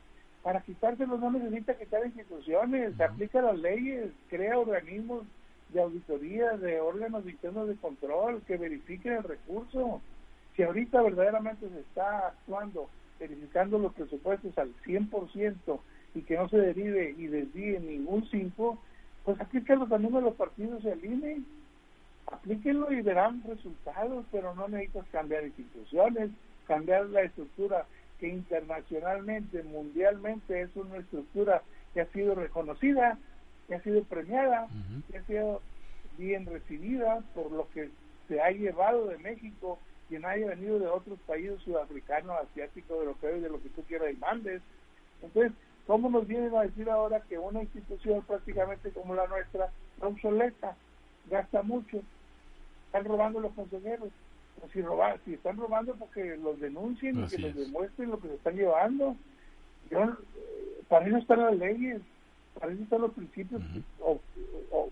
Para 0.43 0.61
quitárselos 0.61 1.21
no 1.21 1.31
necesita 1.31 1.79
quitar 1.79 2.05
instituciones, 2.05 2.97
se 2.97 3.05
aplica 3.05 3.41
las 3.41 3.59
leyes, 3.59 4.11
crea 4.29 4.59
organismos 4.59 5.25
de 5.71 5.81
auditoría, 5.81 6.57
de 6.59 6.81
órganos 6.81 7.27
internos 7.27 7.69
de 7.69 7.77
control 7.77 8.43
que 8.43 8.57
verifiquen 8.57 9.15
el 9.15 9.23
recurso. 9.25 10.03
Si 10.55 10.63
ahorita 10.63 11.03
verdaderamente 11.03 11.69
se 11.69 11.81
está 11.81 12.29
actuando 12.29 12.89
verificando 13.19 13.79
los 13.79 13.95
presupuestos 13.95 14.57
al 14.59 14.75
100% 14.85 15.81
y 16.15 16.23
que 16.23 16.37
no 16.37 16.49
se 16.49 16.59
derive 16.59 17.15
y 17.17 17.27
desvíe 17.27 17.81
ningún 17.81 18.29
5, 18.31 18.79
pues 19.25 19.41
aplíquenlo 19.41 19.87
también 19.87 20.15
a 20.17 20.21
los 20.21 20.35
partidos 20.35 20.85
y 20.85 20.91
al 20.91 21.05
INE. 21.05 21.43
Aplíquenlo 22.27 22.91
y 22.93 23.03
verán 23.03 23.43
resultados, 23.47 24.25
pero 24.33 24.55
no 24.55 24.69
necesitas 24.69 25.07
cambiar 25.11 25.45
instituciones, 25.45 26.31
cambiar 26.67 27.07
la 27.07 27.23
estructura 27.23 27.87
que 28.19 28.29
internacionalmente, 28.29 29.63
mundialmente 29.63 30.63
es 30.63 30.71
una 30.77 30.99
estructura 30.99 31.63
que 31.93 32.01
ha 32.01 32.07
sido 32.07 32.35
reconocida, 32.35 33.19
que 33.67 33.75
ha 33.75 33.83
sido 33.83 34.05
premiada, 34.05 34.69
que 35.11 35.19
ha 35.19 35.25
sido 35.25 35.61
bien 36.19 36.47
recibida 36.47 37.23
por 37.35 37.51
lo 37.51 37.69
que 37.71 37.91
se 38.29 38.41
ha 38.41 38.51
llevado 38.51 39.07
de 39.07 39.19
México 39.19 39.79
quien 40.09 40.25
haya 40.25 40.49
venido 40.49 40.79
de 40.79 40.87
otros 40.87 41.19
países 41.27 41.61
sudafricanos, 41.63 42.39
asiáticos, 42.39 42.99
europeos, 42.99 43.43
de 43.43 43.49
lo 43.49 43.61
que 43.63 43.71
tú 43.71 43.83
quieras 43.83 44.13
y 44.13 44.17
mandes. 44.17 44.61
Entonces, 45.23 45.53
¿cómo 45.87 46.11
nos 46.11 46.27
vienen 46.27 46.55
a 46.55 46.63
decir 46.63 46.89
ahora 46.91 47.23
que 47.29 47.39
una 47.39 47.63
institución 47.63 48.23
prácticamente 48.23 48.91
como 48.91 49.15
la 49.15 49.27
nuestra 49.27 49.71
está 49.95 50.07
obsoleta, 50.07 50.77
gasta 51.31 51.63
mucho, 51.63 52.03
están 52.87 53.05
robando 53.05 53.41
los 53.41 53.53
consejeros? 53.55 54.11
Pues 54.61 54.73
si, 54.73 54.83
robar, 54.83 55.21
si 55.25 55.35
están 55.35 55.57
robando 55.57 55.95
porque 55.95 56.37
los 56.37 56.61
denuncien 56.61 57.25
y 57.25 57.27
que 57.27 57.39
les 57.39 57.55
demuestren 57.55 58.11
lo 58.11 58.21
que 58.21 58.29
se 58.29 58.35
están 58.35 58.57
llevando. 58.57 59.17
Yo, 59.91 60.17
para 60.89 61.07
eso 61.07 61.17
están 61.19 61.41
las 61.41 61.57
leyes. 61.57 62.01
Para 62.59 62.73
eso 62.73 62.83
están 62.83 63.01
los 63.01 63.13
principios 63.13 63.63
o, 64.01 64.21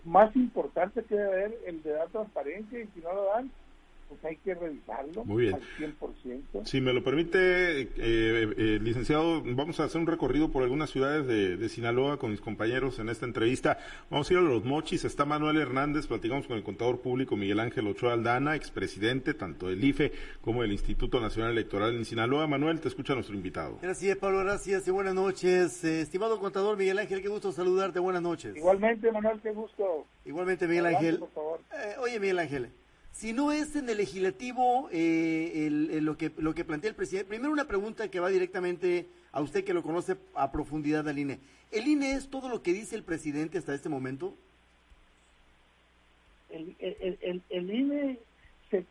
más 0.03 0.35
importante 0.35 1.03
que 1.03 1.15
debe 1.15 1.31
haber 1.31 1.59
el 1.65 1.81
de 1.81 1.91
dar 1.91 2.09
transparencia 2.09 2.79
y 2.79 2.87
si 2.87 2.99
no 2.99 3.13
lo 3.13 3.25
dan, 3.25 3.49
pues 4.13 4.25
hay 4.25 4.37
que 4.37 4.53
revisarlo 4.53 5.25
Muy 5.25 5.43
bien. 5.43 5.55
al 5.55 5.61
100%. 5.77 6.65
Si 6.65 6.81
me 6.81 6.93
lo 6.93 7.03
permite, 7.03 7.81
eh, 7.81 7.87
eh, 7.97 8.79
licenciado, 8.81 9.41
vamos 9.43 9.79
a 9.79 9.85
hacer 9.85 9.99
un 9.99 10.07
recorrido 10.07 10.51
por 10.51 10.63
algunas 10.63 10.89
ciudades 10.89 11.27
de, 11.27 11.69
Sinaloa 11.69 12.19
con 12.19 12.31
mis 12.31 12.41
compañeros 12.41 12.99
en 12.99 13.09
esta 13.09 13.25
entrevista. 13.25 13.79
Vamos 14.09 14.29
a 14.29 14.33
ir 14.33 14.39
a 14.39 14.41
Los 14.43 14.63
Mochis, 14.63 15.05
está 15.05 15.25
Manuel 15.25 15.57
Hernández, 15.57 16.05
platicamos 16.05 16.45
con 16.45 16.57
el 16.57 16.63
contador 16.63 16.99
público 16.99 17.35
Miguel 17.35 17.59
Ángel 17.59 17.87
Ochoa 17.87 18.13
Aldana, 18.13 18.55
expresidente 18.55 19.33
tanto 19.33 19.69
del 19.69 19.83
IFE 19.83 20.11
como 20.41 20.61
del 20.61 20.71
Instituto 20.71 21.19
Nacional 21.19 21.51
Electoral 21.53 21.95
en 21.95 22.05
Sinaloa. 22.05 22.45
Manuel, 22.45 22.79
te 22.79 22.89
escucha 22.89 23.15
nuestro 23.15 23.35
invitado. 23.35 23.79
Gracias, 23.81 24.17
Pablo, 24.17 24.39
gracias 24.39 24.87
y 24.87 24.91
buenas 24.91 25.15
noches. 25.15 25.83
Eh, 25.83 26.01
estimado 26.01 26.39
contador 26.39 26.77
Miguel 26.77 26.99
Ángel, 26.99 27.21
qué 27.21 27.29
gusto 27.29 27.51
saludarte, 27.51 27.99
buenas 27.99 28.21
noches. 28.21 28.55
Igualmente, 28.55 29.11
Manuel, 29.11 29.39
qué 29.41 29.51
gusto. 29.51 30.05
Igualmente, 30.25 30.67
Miguel 30.67 30.85
Ángel. 30.85 31.19
Por 31.19 31.31
favor. 31.31 31.59
oye, 32.01 32.19
Miguel 32.19 32.39
Ángel 32.39 32.69
si 33.13 33.31
no 33.31 33.51
es 33.51 33.75
en 33.75 33.87
el 33.89 33.97
legislativo 33.97 34.89
eh, 34.91 35.69
lo, 36.01 36.17
que, 36.17 36.31
lo 36.37 36.53
que 36.55 36.65
plantea 36.65 36.89
el 36.89 36.95
presidente, 36.95 37.29
primero 37.29 37.53
una 37.53 37.67
pregunta 37.67 38.09
que 38.09 38.19
va 38.19 38.29
directamente 38.29 39.07
a 39.31 39.39
usted 39.41 39.63
que 39.63 39.73
lo 39.73 39.83
conoce 39.83 40.17
a 40.33 40.51
profundidad 40.51 41.07
al 41.07 41.19
INE. 41.19 41.39
¿El 41.71 41.87
INE 41.87 42.13
es 42.13 42.29
todo 42.29 42.49
lo 42.49 42.63
que 42.63 42.73
dice 42.73 42.95
el 42.95 43.03
presidente 43.03 43.59
hasta 43.59 43.75
este 43.75 43.87
momento? 43.87 44.35
El, 46.49 46.75
el, 46.79 47.73
INE 47.73 48.19
se 48.69 48.85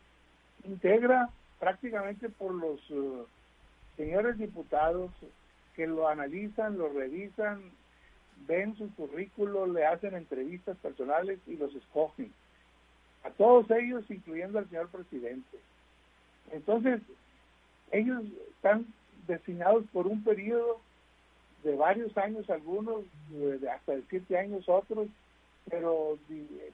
integra 0.64 1.28
prácticamente 1.58 2.28
por 2.28 2.54
los 2.54 2.90
uh, 2.90 3.26
señores 3.96 4.38
diputados 4.38 5.10
que 5.74 5.86
lo 5.88 6.08
analizan, 6.08 6.78
lo 6.78 6.92
revisan, 6.92 7.60
ven 8.46 8.76
su 8.76 8.92
currículo, 8.94 9.66
le 9.66 9.84
hacen 9.84 10.14
entrevistas 10.14 10.76
personales 10.78 11.40
y 11.46 11.56
los 11.56 11.74
escogen 11.74 12.32
a 13.24 13.30
todos 13.30 13.70
ellos, 13.70 14.04
incluyendo 14.10 14.58
al 14.58 14.68
señor 14.68 14.88
presidente. 14.88 15.58
Entonces, 16.50 17.00
ellos 17.90 18.22
están 18.56 18.86
designados 19.26 19.84
por 19.92 20.06
un 20.06 20.22
periodo 20.24 20.80
de 21.62 21.76
varios 21.76 22.16
años, 22.18 22.48
algunos 22.50 23.04
de 23.30 23.70
hasta 23.70 23.92
de 23.92 24.02
siete 24.10 24.36
años, 24.36 24.68
otros, 24.68 25.08
pero 25.70 26.18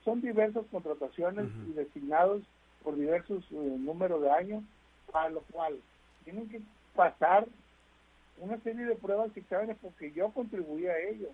son 0.04 0.20
diversas 0.20 0.64
contrataciones 0.70 1.46
y 1.68 1.72
designados 1.72 2.42
por 2.82 2.96
diversos 2.96 3.44
eh, 3.50 3.76
números 3.78 4.22
de 4.22 4.30
años, 4.30 4.64
a 5.12 5.28
lo 5.28 5.40
cual 5.42 5.78
tienen 6.24 6.48
que 6.48 6.62
pasar 6.94 7.46
una 8.38 8.58
serie 8.60 8.86
de 8.86 8.96
pruebas 8.96 9.30
y 9.34 9.40
exámenes 9.40 9.76
porque 9.82 10.12
yo 10.12 10.30
contribuí 10.30 10.86
a 10.86 10.98
ello. 10.98 11.28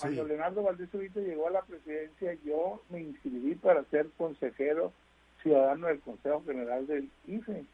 Cuando 0.00 0.24
Leonardo 0.24 0.62
Valdés 0.62 0.88
llegó 0.92 1.48
a 1.48 1.52
la 1.52 1.62
presidencia, 1.62 2.36
yo 2.44 2.82
me 2.90 3.00
inscribí 3.00 3.54
para 3.54 3.84
ser 3.84 4.08
consejero 4.16 4.92
ciudadano 5.42 5.86
del 5.86 6.00
Consejo 6.00 6.42
General 6.44 6.86
del 6.86 7.10
IFE 7.26 7.64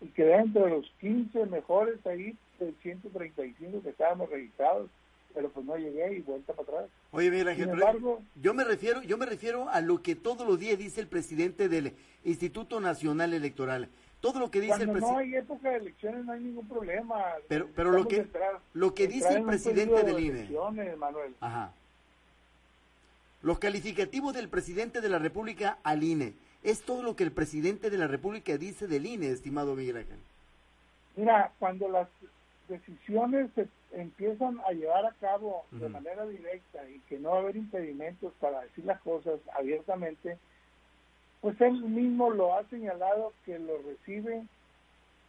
y 0.00 0.08
quedé 0.08 0.34
entre 0.34 0.68
los 0.68 0.90
15 1.00 1.46
mejores 1.46 2.04
ahí 2.06 2.36
de 2.58 2.74
135 2.82 3.82
que 3.82 3.88
estábamos 3.88 4.28
registrados 4.30 4.90
pero 5.34 5.50
pues 5.50 5.66
no 5.66 5.76
llegué 5.76 6.16
y 6.16 6.20
vuelta 6.20 6.52
para 6.52 6.62
atrás. 6.62 6.90
Oye, 7.10 7.30
mira, 7.30 7.50
Ángel, 7.50 7.70
yo 8.36 8.54
me 8.54 8.64
refiero, 8.64 9.02
yo 9.02 9.18
me 9.18 9.26
refiero 9.26 9.68
a 9.68 9.80
lo 9.80 10.00
que 10.00 10.14
todos 10.14 10.46
los 10.46 10.58
días 10.58 10.78
dice 10.78 11.00
el 11.00 11.08
presidente 11.08 11.68
del 11.68 11.92
Instituto 12.22 12.80
Nacional 12.80 13.34
Electoral. 13.34 13.88
Todo 14.24 14.40
lo 14.40 14.50
que 14.50 14.62
dice 14.62 14.82
el 14.82 14.90
presidente. 14.90 15.12
No 15.12 15.18
hay 15.18 15.36
época 15.36 15.68
de 15.68 15.76
elecciones, 15.76 16.24
no 16.24 16.32
hay 16.32 16.40
ningún 16.40 16.66
problema. 16.66 17.22
Pero, 17.46 17.68
pero 17.76 17.90
lo 17.92 18.08
que, 18.08 18.26
lo 18.72 18.94
que 18.94 19.06
dice 19.06 19.28
el 19.34 19.44
presidente 19.44 20.02
del 20.02 20.18
INE. 20.18 20.48
Ajá. 21.40 21.74
Los 23.42 23.58
calificativos 23.58 24.32
del 24.32 24.48
presidente 24.48 25.02
de 25.02 25.10
la 25.10 25.18
República 25.18 25.76
al 25.82 26.02
INE. 26.02 26.32
Es 26.62 26.80
todo 26.80 27.02
lo 27.02 27.16
que 27.16 27.24
el 27.24 27.32
presidente 27.32 27.90
de 27.90 27.98
la 27.98 28.06
República 28.06 28.56
dice 28.56 28.86
del 28.86 29.04
INE, 29.04 29.28
estimado 29.28 29.74
Miguel 29.74 29.98
Ángel. 29.98 30.18
Mira, 31.16 31.52
cuando 31.58 31.90
las 31.90 32.08
decisiones 32.66 33.50
se 33.54 33.68
empiezan 33.92 34.58
a 34.66 34.72
llevar 34.72 35.04
a 35.04 35.12
cabo 35.20 35.66
de 35.70 35.90
manera 35.90 36.24
directa 36.24 36.88
y 36.88 36.98
que 37.10 37.18
no 37.18 37.32
va 37.32 37.36
a 37.36 37.40
haber 37.40 37.56
impedimentos 37.56 38.32
para 38.40 38.62
decir 38.62 38.86
las 38.86 39.02
cosas 39.02 39.38
abiertamente, 39.54 40.38
pues 41.44 41.60
él 41.60 41.74
mismo 41.82 42.30
lo 42.30 42.56
ha 42.56 42.64
señalado 42.70 43.34
que 43.44 43.58
lo 43.58 43.76
recibe 43.82 44.44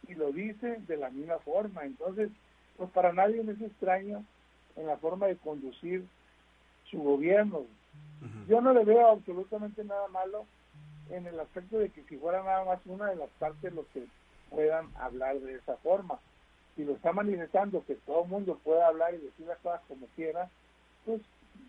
y 0.08 0.14
lo 0.14 0.32
dice 0.32 0.78
de 0.88 0.96
la 0.96 1.10
misma 1.10 1.38
forma. 1.40 1.84
Entonces, 1.84 2.30
pues 2.78 2.88
para 2.92 3.12
nadie 3.12 3.42
es 3.42 3.60
extraño 3.60 4.24
en 4.76 4.86
la 4.86 4.96
forma 4.96 5.26
de 5.26 5.36
conducir 5.36 6.06
su 6.90 7.02
gobierno. 7.02 7.66
Yo 8.48 8.62
no 8.62 8.72
le 8.72 8.86
veo 8.86 9.08
absolutamente 9.08 9.84
nada 9.84 10.08
malo 10.08 10.46
en 11.10 11.26
el 11.26 11.38
aspecto 11.38 11.78
de 11.78 11.90
que 11.90 12.02
si 12.04 12.16
fuera 12.16 12.42
nada 12.42 12.64
más 12.64 12.80
una 12.86 13.10
de 13.10 13.16
las 13.16 13.28
partes 13.38 13.74
los 13.74 13.84
que 13.88 14.06
puedan 14.48 14.88
hablar 14.96 15.38
de 15.40 15.56
esa 15.56 15.76
forma. 15.76 16.18
Si 16.76 16.84
lo 16.86 16.94
está 16.94 17.12
manifestando 17.12 17.84
que 17.84 17.96
todo 18.06 18.22
el 18.22 18.30
mundo 18.30 18.58
pueda 18.64 18.86
hablar 18.86 19.12
y 19.12 19.18
decir 19.18 19.46
las 19.46 19.58
cosas 19.58 19.82
como 19.86 20.06
quiera, 20.16 20.48
pues 21.04 21.20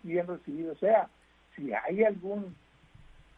bien 0.02 0.26
recibido 0.26 0.74
sea. 0.76 1.10
Si 1.54 1.70
hay 1.70 2.04
algún 2.04 2.56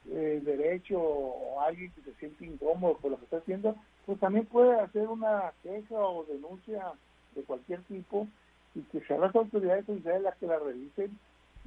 eh, 0.09 0.41
derecho 0.43 0.99
o 0.99 1.61
alguien 1.61 1.93
que 1.93 2.03
se 2.03 2.15
siente 2.15 2.47
incómodo 2.47 2.97
por 2.99 3.11
lo 3.11 3.19
que 3.19 3.25
está 3.25 3.37
haciendo, 3.39 3.77
pues 4.07 4.19
también 4.19 4.47
puede 4.47 4.79
hacer 4.81 5.07
una 5.09 5.53
queja 5.63 5.95
o 5.95 6.25
denuncia 6.25 6.93
de 7.35 7.43
cualquier 7.43 7.83
tipo 7.83 8.27
y 8.75 8.81
que 8.83 9.01
sean 9.07 9.21
las 9.21 9.35
autoridades 9.35 9.85
judiciales 9.85 10.23
las 10.23 10.37
que 10.37 10.47
la 10.47 10.59
revisen 10.59 11.19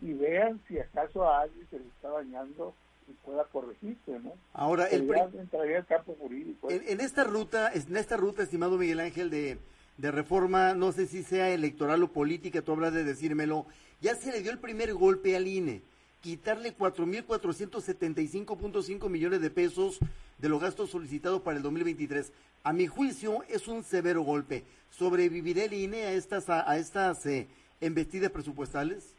y 0.02 0.14
vean 0.14 0.60
si 0.68 0.80
acaso 0.80 1.24
a 1.24 1.42
alguien 1.42 1.68
se 1.70 1.80
le 1.80 1.86
está 1.86 2.10
dañando 2.10 2.74
y 3.08 3.14
pueda 3.26 3.44
corregirse, 3.46 4.20
¿no? 4.20 4.34
Ahora, 4.54 4.88
el 4.88 5.10
entraría 5.38 5.80
el 5.80 5.86
campo 5.86 6.16
jurídico. 6.20 6.70
¿eh? 6.70 6.82
En, 6.88 7.02
esta 7.02 7.24
ruta, 7.24 7.72
en 7.74 7.96
esta 7.98 8.18
ruta, 8.18 8.44
estimado 8.44 8.78
Miguel 8.78 9.02
Ángel, 9.02 9.30
de, 9.30 9.60
de 9.98 10.12
reforma, 10.12 10.74
no 10.74 10.92
sé 10.92 11.06
si 11.06 11.24
sea 11.24 11.50
electoral 11.50 12.02
o 12.04 12.12
política, 12.12 12.62
tú 12.62 12.72
hablas 12.72 12.94
de 12.94 13.04
decírmelo, 13.04 13.66
ya 14.02 14.16
se 14.16 14.32
le 14.32 14.42
dio 14.42 14.52
el 14.52 14.60
primer 14.60 14.94
golpe 14.94 15.36
al 15.36 15.48
INE 15.48 15.82
quitarle 16.24 16.76
4.475.5 16.76 19.08
millones 19.10 19.42
de 19.42 19.52
pesos 19.52 20.00
de 20.38 20.48
los 20.48 20.62
gastos 20.62 20.90
solicitados 20.90 21.42
para 21.42 21.58
el 21.58 21.64
2023. 21.64 22.32
A 22.64 22.72
mi 22.72 22.88
juicio 22.88 23.44
es 23.50 23.68
un 23.68 23.84
severo 23.84 24.22
golpe. 24.22 24.64
¿Sobrevivirá 24.90 25.66
el 25.66 25.74
INE 25.74 26.06
a 26.06 26.14
estas, 26.14 26.50
a, 26.50 26.78
estas 26.78 27.26
eh, 27.26 27.50
embestidas 27.82 28.32
presupuestales? 28.32 29.14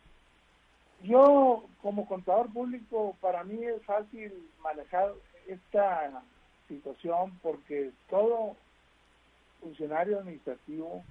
Yo, 1.03 1.67
como 1.83 2.09
contador 2.09 2.51
público, 2.51 3.15
para 3.21 3.45
mí 3.45 3.63
es 3.63 3.83
fácil 3.83 4.33
manejar 4.63 5.13
esta 5.47 6.23
situación 6.69 7.39
porque 7.43 7.91
todo 8.09 8.57
funcionario 9.61 10.21
administrativo 10.21 11.05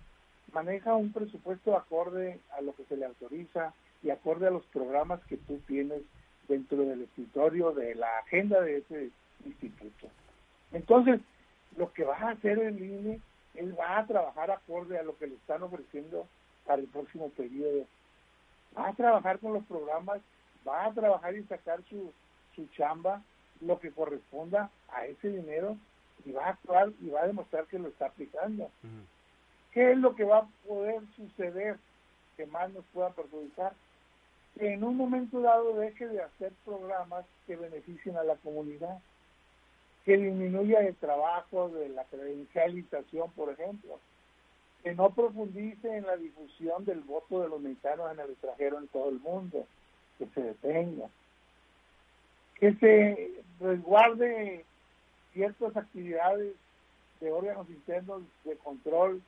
maneja 0.51 0.95
un 0.95 1.13
presupuesto 1.13 1.77
acorde 1.77 2.39
a 2.57 2.61
lo 2.61 2.73
que 2.73 2.85
se 2.85 2.97
le 2.97 3.05
autoriza 3.05 3.75
y 4.03 4.09
acorde 4.09 4.47
a 4.47 4.51
los 4.51 4.65
programas 4.67 5.23
que 5.25 5.37
tú 5.37 5.59
tienes 5.67 6.01
dentro 6.47 6.77
del 6.77 7.03
escritorio 7.03 7.71
de 7.71 7.95
la 7.95 8.19
agenda 8.19 8.61
de 8.61 8.77
ese 8.77 9.09
instituto. 9.45 10.07
Entonces, 10.71 11.21
lo 11.77 11.91
que 11.93 12.03
va 12.03 12.17
a 12.17 12.31
hacer 12.31 12.59
el 12.59 12.83
INE, 12.83 13.19
él 13.55 13.79
va 13.79 13.99
a 13.99 14.05
trabajar 14.05 14.51
acorde 14.51 14.97
a 14.97 15.03
lo 15.03 15.17
que 15.17 15.27
le 15.27 15.35
están 15.35 15.63
ofreciendo 15.63 16.27
para 16.65 16.81
el 16.81 16.87
próximo 16.87 17.29
periodo. 17.29 17.85
Va 18.77 18.89
a 18.89 18.93
trabajar 18.93 19.39
con 19.39 19.53
los 19.53 19.63
programas, 19.65 20.21
va 20.67 20.85
a 20.85 20.93
trabajar 20.93 21.35
y 21.35 21.43
sacar 21.43 21.81
su, 21.89 22.11
su 22.55 22.67
chamba, 22.75 23.21
lo 23.61 23.79
que 23.79 23.91
corresponda 23.91 24.69
a 24.89 25.05
ese 25.05 25.29
dinero 25.29 25.77
y 26.25 26.31
va 26.31 26.47
a 26.47 26.49
actuar 26.51 26.91
y 27.01 27.09
va 27.09 27.21
a 27.21 27.27
demostrar 27.27 27.65
que 27.65 27.79
lo 27.79 27.87
está 27.89 28.07
aplicando. 28.07 28.69
¿Qué 29.71 29.91
es 29.91 29.97
lo 29.97 30.15
que 30.15 30.23
va 30.23 30.39
a 30.39 30.47
poder 30.67 31.01
suceder 31.15 31.77
que 32.37 32.45
más 32.45 32.71
nos 32.71 32.85
pueda 32.93 33.09
perjudicar? 33.11 33.73
Que 34.57 34.73
en 34.73 34.83
un 34.83 34.97
momento 34.97 35.41
dado 35.41 35.75
deje 35.75 36.07
de 36.07 36.21
hacer 36.21 36.51
programas 36.65 37.25
que 37.47 37.55
beneficien 37.55 38.17
a 38.17 38.23
la 38.23 38.35
comunidad, 38.35 38.99
que 40.05 40.17
disminuya 40.17 40.79
el 40.81 40.95
trabajo 40.95 41.69
de 41.69 41.89
la 41.89 42.03
credencialización, 42.05 43.31
por 43.31 43.51
ejemplo, 43.51 43.99
que 44.83 44.93
no 44.93 45.09
profundice 45.11 45.95
en 45.95 46.05
la 46.05 46.17
difusión 46.17 46.83
del 46.85 46.99
voto 47.01 47.41
de 47.41 47.49
los 47.49 47.61
mexicanos 47.61 48.11
en 48.11 48.19
el 48.19 48.31
extranjero 48.31 48.79
en 48.79 48.87
todo 48.89 49.09
el 49.09 49.19
mundo, 49.19 49.65
que 50.17 50.27
se 50.27 50.41
detenga, 50.41 51.07
que 52.59 52.73
se 52.75 53.43
resguarde 53.59 54.65
ciertas 55.31 55.75
actividades 55.75 56.53
de 57.21 57.31
órganos 57.31 57.69
internos 57.69 58.23
de 58.43 58.57
control 58.57 59.21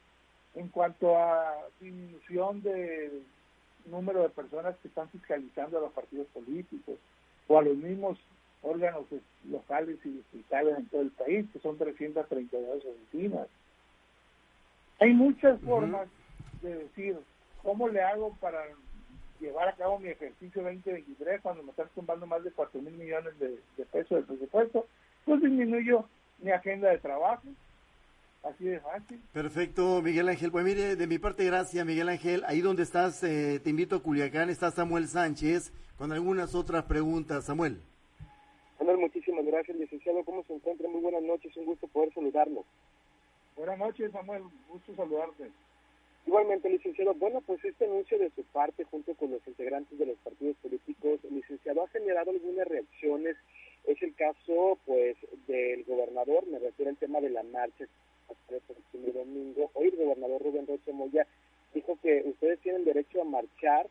en 0.55 0.67
cuanto 0.67 1.17
a 1.17 1.55
disminución 1.79 2.61
de 2.61 3.21
número 3.85 4.21
de 4.23 4.29
personas 4.29 4.75
que 4.77 4.87
están 4.87 5.09
fiscalizando 5.09 5.77
a 5.77 5.81
los 5.81 5.93
partidos 5.93 6.27
políticos 6.27 6.95
o 7.47 7.57
a 7.57 7.61
los 7.61 7.77
mismos 7.77 8.17
órganos 8.61 9.05
locales 9.49 9.97
y 10.03 10.09
distritales 10.09 10.77
en 10.77 10.87
todo 10.87 11.01
el 11.01 11.11
país, 11.11 11.45
que 11.53 11.59
son 11.59 11.77
332 11.77 12.83
oficinas. 12.85 13.47
Hay 14.99 15.13
muchas 15.13 15.59
formas 15.61 16.07
de 16.61 16.75
decir 16.75 17.17
cómo 17.61 17.87
le 17.89 18.01
hago 18.01 18.35
para 18.39 18.63
llevar 19.39 19.67
a 19.67 19.75
cabo 19.75 19.99
mi 19.99 20.09
ejercicio 20.09 20.63
2023 20.63 21.41
cuando 21.41 21.63
me 21.63 21.71
están 21.71 21.89
tumbando 21.93 22.25
más 22.25 22.43
de 22.43 22.51
4 22.51 22.81
mil 22.81 22.93
millones 22.93 23.37
de, 23.39 23.85
pesos 23.91 24.09
del 24.09 24.23
presupuesto, 24.23 24.87
pues 25.25 25.41
disminuyo 25.41 26.05
mi 26.39 26.51
agenda 26.51 26.89
de 26.89 26.97
trabajo. 26.99 27.43
Así 28.45 28.65
de 28.65 28.79
fácil. 28.79 29.19
Perfecto, 29.33 30.03
Miguel 30.03 30.29
Ángel. 30.29 30.51
Pues 30.51 30.63
mire, 30.63 30.95
de 30.95 31.07
mi 31.07 31.17
parte, 31.17 31.45
gracias, 31.45 31.83
Miguel 31.83 32.09
Ángel. 32.09 32.43
Ahí 32.45 32.61
donde 32.61 32.83
estás, 32.83 33.23
eh, 33.23 33.59
te 33.63 33.71
invito 33.71 33.95
a 33.95 34.03
Culiacán, 34.03 34.51
está 34.51 34.69
Samuel 34.69 35.07
Sánchez 35.07 35.73
con 35.97 36.11
algunas 36.11 36.53
otras 36.53 36.85
preguntas. 36.85 37.45
Samuel. 37.45 37.81
Samuel, 38.77 38.99
muchísimas 38.99 39.43
gracias, 39.45 39.75
licenciado. 39.77 40.23
¿Cómo 40.23 40.43
se 40.43 40.53
encuentra? 40.53 40.87
Muy 40.87 41.01
buenas 41.01 41.23
noches, 41.23 41.57
un 41.57 41.65
gusto 41.65 41.87
poder 41.87 42.13
saludarlo. 42.13 42.63
Buenas 43.57 43.79
noches, 43.79 44.11
Samuel. 44.11 44.43
Gusto 44.69 44.95
saludarte. 44.95 45.49
Igualmente, 46.27 46.69
licenciado, 46.69 47.15
bueno, 47.15 47.41
pues 47.41 47.63
este 47.65 47.85
anuncio 47.85 48.19
de 48.19 48.29
su 48.35 48.43
parte, 48.43 48.83
junto 48.83 49.15
con 49.15 49.31
los 49.31 49.47
integrantes 49.47 49.97
de 49.97 50.05
los 50.05 50.17
partidos 50.19 50.55
políticos, 50.57 51.19
licenciado, 51.31 51.83
ha 51.83 51.87
generado 51.87 52.29
algunas 52.29 52.67
reacciones. 52.67 53.37
Es 53.87 54.01
el 54.03 54.13
caso, 54.13 54.77
pues, 54.85 55.15
del 55.47 55.83
gobernador, 55.85 56.45
me 56.47 56.59
refiero 56.59 56.91
al 56.91 56.97
tema 56.97 57.21
de 57.21 57.29
la 57.29 57.43
marcha 57.43 57.85
el 58.49 59.13
domingo. 59.13 59.71
Hoy 59.73 59.87
el 59.87 59.97
gobernador 59.97 60.41
Rubén 60.43 60.67
Rocha 60.67 60.91
Moya 60.91 61.27
dijo 61.73 61.97
que 62.01 62.23
ustedes 62.25 62.59
tienen 62.59 62.85
derecho 62.85 63.21
a 63.21 63.25
marchar, 63.25 63.87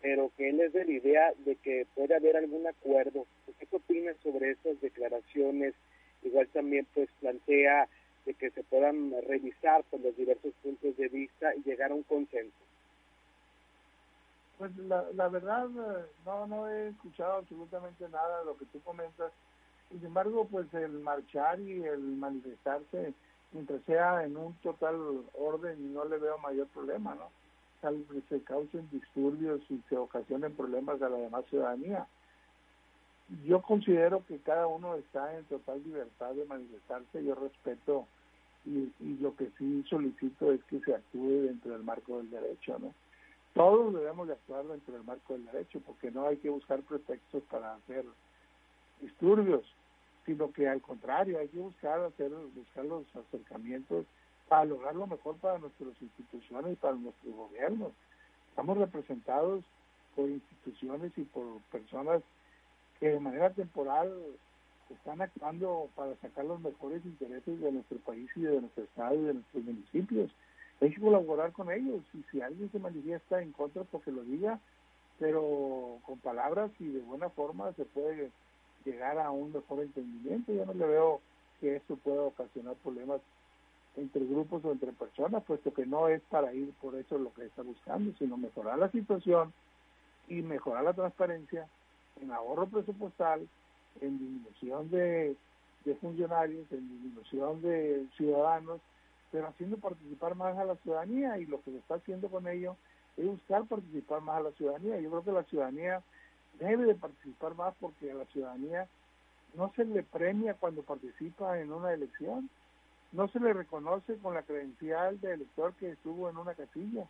pero 0.00 0.30
que 0.36 0.48
él 0.50 0.60
es 0.60 0.72
de 0.72 0.84
la 0.84 0.92
idea 0.92 1.32
de 1.44 1.56
que 1.56 1.86
puede 1.94 2.14
haber 2.14 2.36
algún 2.36 2.66
acuerdo. 2.66 3.26
¿Qué 3.58 3.76
opina 3.76 4.12
sobre 4.22 4.52
esas 4.52 4.80
declaraciones? 4.80 5.74
Igual 6.22 6.48
también, 6.48 6.86
pues, 6.94 7.08
plantea 7.20 7.88
de 8.26 8.34
que 8.34 8.50
se 8.50 8.62
puedan 8.64 9.12
revisar 9.26 9.84
por 9.84 10.00
los 10.00 10.16
diversos 10.16 10.52
puntos 10.62 10.96
de 10.96 11.08
vista 11.08 11.54
y 11.54 11.62
llegar 11.62 11.90
a 11.90 11.94
un 11.94 12.02
consenso? 12.02 12.56
Pues 14.58 14.76
la, 14.76 15.06
la 15.14 15.28
verdad 15.28 15.66
eh, 15.66 16.04
no, 16.26 16.46
no 16.46 16.68
he 16.68 16.88
escuchado 16.88 17.38
absolutamente 17.38 18.06
nada 18.10 18.40
de 18.40 18.44
lo 18.44 18.58
que 18.58 18.66
tú 18.66 18.80
comentas. 18.82 19.32
Sin 19.88 20.04
embargo, 20.04 20.46
pues 20.50 20.72
el 20.74 21.00
marchar 21.00 21.60
y 21.60 21.82
el 21.82 22.00
manifestarse, 22.00 23.14
mientras 23.52 23.82
sea 23.82 24.24
en 24.24 24.36
un 24.36 24.54
total 24.54 24.96
orden, 25.38 25.94
no 25.94 26.04
le 26.04 26.18
veo 26.18 26.38
mayor 26.38 26.66
problema, 26.68 27.14
¿no? 27.14 27.30
Tal 27.80 28.04
que 28.12 28.20
se 28.28 28.42
causen 28.44 28.88
disturbios 28.90 29.60
y 29.70 29.82
se 29.88 29.96
ocasionen 29.96 30.54
problemas 30.54 31.00
a 31.02 31.08
la 31.08 31.16
demás 31.16 31.44
ciudadanía. 31.46 32.06
Yo 33.44 33.62
considero 33.62 34.24
que 34.26 34.38
cada 34.38 34.66
uno 34.66 34.96
está 34.96 35.36
en 35.36 35.44
total 35.44 35.82
libertad 35.84 36.34
de 36.34 36.44
manifestarse. 36.44 37.24
Yo 37.24 37.34
respeto 37.36 38.06
y, 38.66 38.92
lo 39.20 39.34
que 39.36 39.50
sí 39.56 39.84
solicito 39.88 40.52
es 40.52 40.62
que 40.64 40.80
se 40.80 40.94
actúe 40.94 41.42
dentro 41.42 41.72
del 41.72 41.82
marco 41.82 42.18
del 42.18 42.30
derecho, 42.30 42.78
¿no? 42.78 42.94
Todos 43.54 43.94
debemos 43.94 44.28
de 44.28 44.34
actuar 44.34 44.64
dentro 44.66 44.94
del 44.94 45.04
marco 45.04 45.32
del 45.32 45.46
derecho, 45.46 45.80
porque 45.84 46.10
no 46.10 46.26
hay 46.26 46.36
que 46.36 46.50
buscar 46.50 46.80
pretextos 46.82 47.42
para 47.44 47.74
hacer 47.74 48.04
disturbios, 49.00 49.64
sino 50.30 50.52
que 50.52 50.68
al 50.68 50.80
contrario, 50.80 51.40
hay 51.40 51.48
que 51.48 51.58
buscar 51.58 52.00
hacer 52.04 52.30
buscar 52.54 52.84
los 52.84 53.04
acercamientos 53.16 54.06
para 54.48 54.64
lograr 54.64 54.94
lo 54.94 55.08
mejor 55.08 55.36
para 55.38 55.58
nuestras 55.58 55.90
instituciones 56.00 56.74
y 56.74 56.76
para 56.76 56.94
nuestros 56.94 57.34
gobiernos. 57.34 57.92
Estamos 58.50 58.78
representados 58.78 59.64
por 60.14 60.28
instituciones 60.28 61.10
y 61.16 61.22
por 61.22 61.60
personas 61.72 62.22
que 63.00 63.08
de 63.08 63.18
manera 63.18 63.50
temporal 63.50 64.12
están 64.88 65.20
actuando 65.20 65.88
para 65.96 66.14
sacar 66.16 66.44
los 66.44 66.60
mejores 66.60 67.04
intereses 67.04 67.60
de 67.60 67.72
nuestro 67.72 67.98
país 67.98 68.30
y 68.36 68.42
de 68.42 68.60
nuestro 68.60 68.84
estado 68.84 69.16
y 69.16 69.22
de 69.22 69.34
nuestros 69.34 69.64
municipios. 69.64 70.30
Hay 70.80 70.94
que 70.94 71.00
colaborar 71.00 71.50
con 71.50 71.72
ellos 71.72 72.02
y 72.14 72.22
si 72.30 72.40
alguien 72.40 72.70
se 72.70 72.78
manifiesta 72.78 73.42
en 73.42 73.50
contra, 73.50 73.82
pues 73.82 74.06
lo 74.06 74.22
diga, 74.22 74.60
pero 75.18 75.98
con 76.06 76.20
palabras 76.20 76.70
y 76.78 76.86
de 76.86 77.00
buena 77.00 77.30
forma 77.30 77.72
se 77.72 77.84
puede 77.84 78.30
llegar 78.84 79.18
a 79.18 79.30
un 79.30 79.52
mejor 79.52 79.80
entendimiento. 79.80 80.52
Yo 80.52 80.64
no 80.66 80.74
le 80.74 80.86
veo 80.86 81.20
que 81.60 81.76
esto 81.76 81.96
pueda 81.96 82.22
ocasionar 82.22 82.74
problemas 82.76 83.20
entre 83.96 84.24
grupos 84.24 84.64
o 84.64 84.72
entre 84.72 84.92
personas, 84.92 85.42
puesto 85.44 85.72
que 85.74 85.84
no 85.84 86.08
es 86.08 86.22
para 86.22 86.54
ir 86.54 86.72
por 86.80 86.94
eso 86.94 87.18
lo 87.18 87.32
que 87.34 87.46
está 87.46 87.62
buscando, 87.62 88.12
sino 88.18 88.36
mejorar 88.36 88.78
la 88.78 88.90
situación 88.90 89.52
y 90.28 90.42
mejorar 90.42 90.84
la 90.84 90.92
transparencia 90.94 91.68
en 92.20 92.30
ahorro 92.30 92.66
presupuestal, 92.66 93.48
en 94.00 94.18
disminución 94.18 94.90
de, 94.90 95.36
funcionarios, 96.00 96.70
en 96.70 96.88
disminución 96.88 97.62
de 97.62 98.06
ciudadanos, 98.16 98.80
pero 99.32 99.48
haciendo 99.48 99.76
participar 99.78 100.34
más 100.34 100.56
a 100.56 100.64
la 100.64 100.76
ciudadanía 100.76 101.38
y 101.38 101.46
lo 101.46 101.60
que 101.62 101.72
se 101.72 101.78
está 101.78 101.96
haciendo 101.96 102.28
con 102.28 102.46
ello 102.46 102.76
es 103.16 103.26
buscar 103.26 103.64
participar 103.66 104.22
más 104.22 104.38
a 104.38 104.44
la 104.44 104.52
ciudadanía. 104.52 105.00
Yo 105.00 105.10
creo 105.10 105.24
que 105.24 105.32
la 105.32 105.44
ciudadanía 105.44 106.02
debe 106.60 106.84
de 106.84 106.94
participar 106.94 107.54
más 107.54 107.74
porque 107.80 108.10
a 108.10 108.14
la 108.14 108.26
ciudadanía 108.26 108.86
no 109.54 109.72
se 109.74 109.84
le 109.84 110.02
premia 110.02 110.54
cuando 110.54 110.82
participa 110.82 111.58
en 111.58 111.72
una 111.72 111.92
elección, 111.92 112.48
no 113.12 113.26
se 113.28 113.40
le 113.40 113.52
reconoce 113.52 114.16
con 114.18 114.34
la 114.34 114.42
credencial 114.42 115.20
de 115.20 115.32
elector 115.32 115.74
que 115.74 115.90
estuvo 115.90 116.30
en 116.30 116.36
una 116.36 116.54
casilla, 116.54 117.06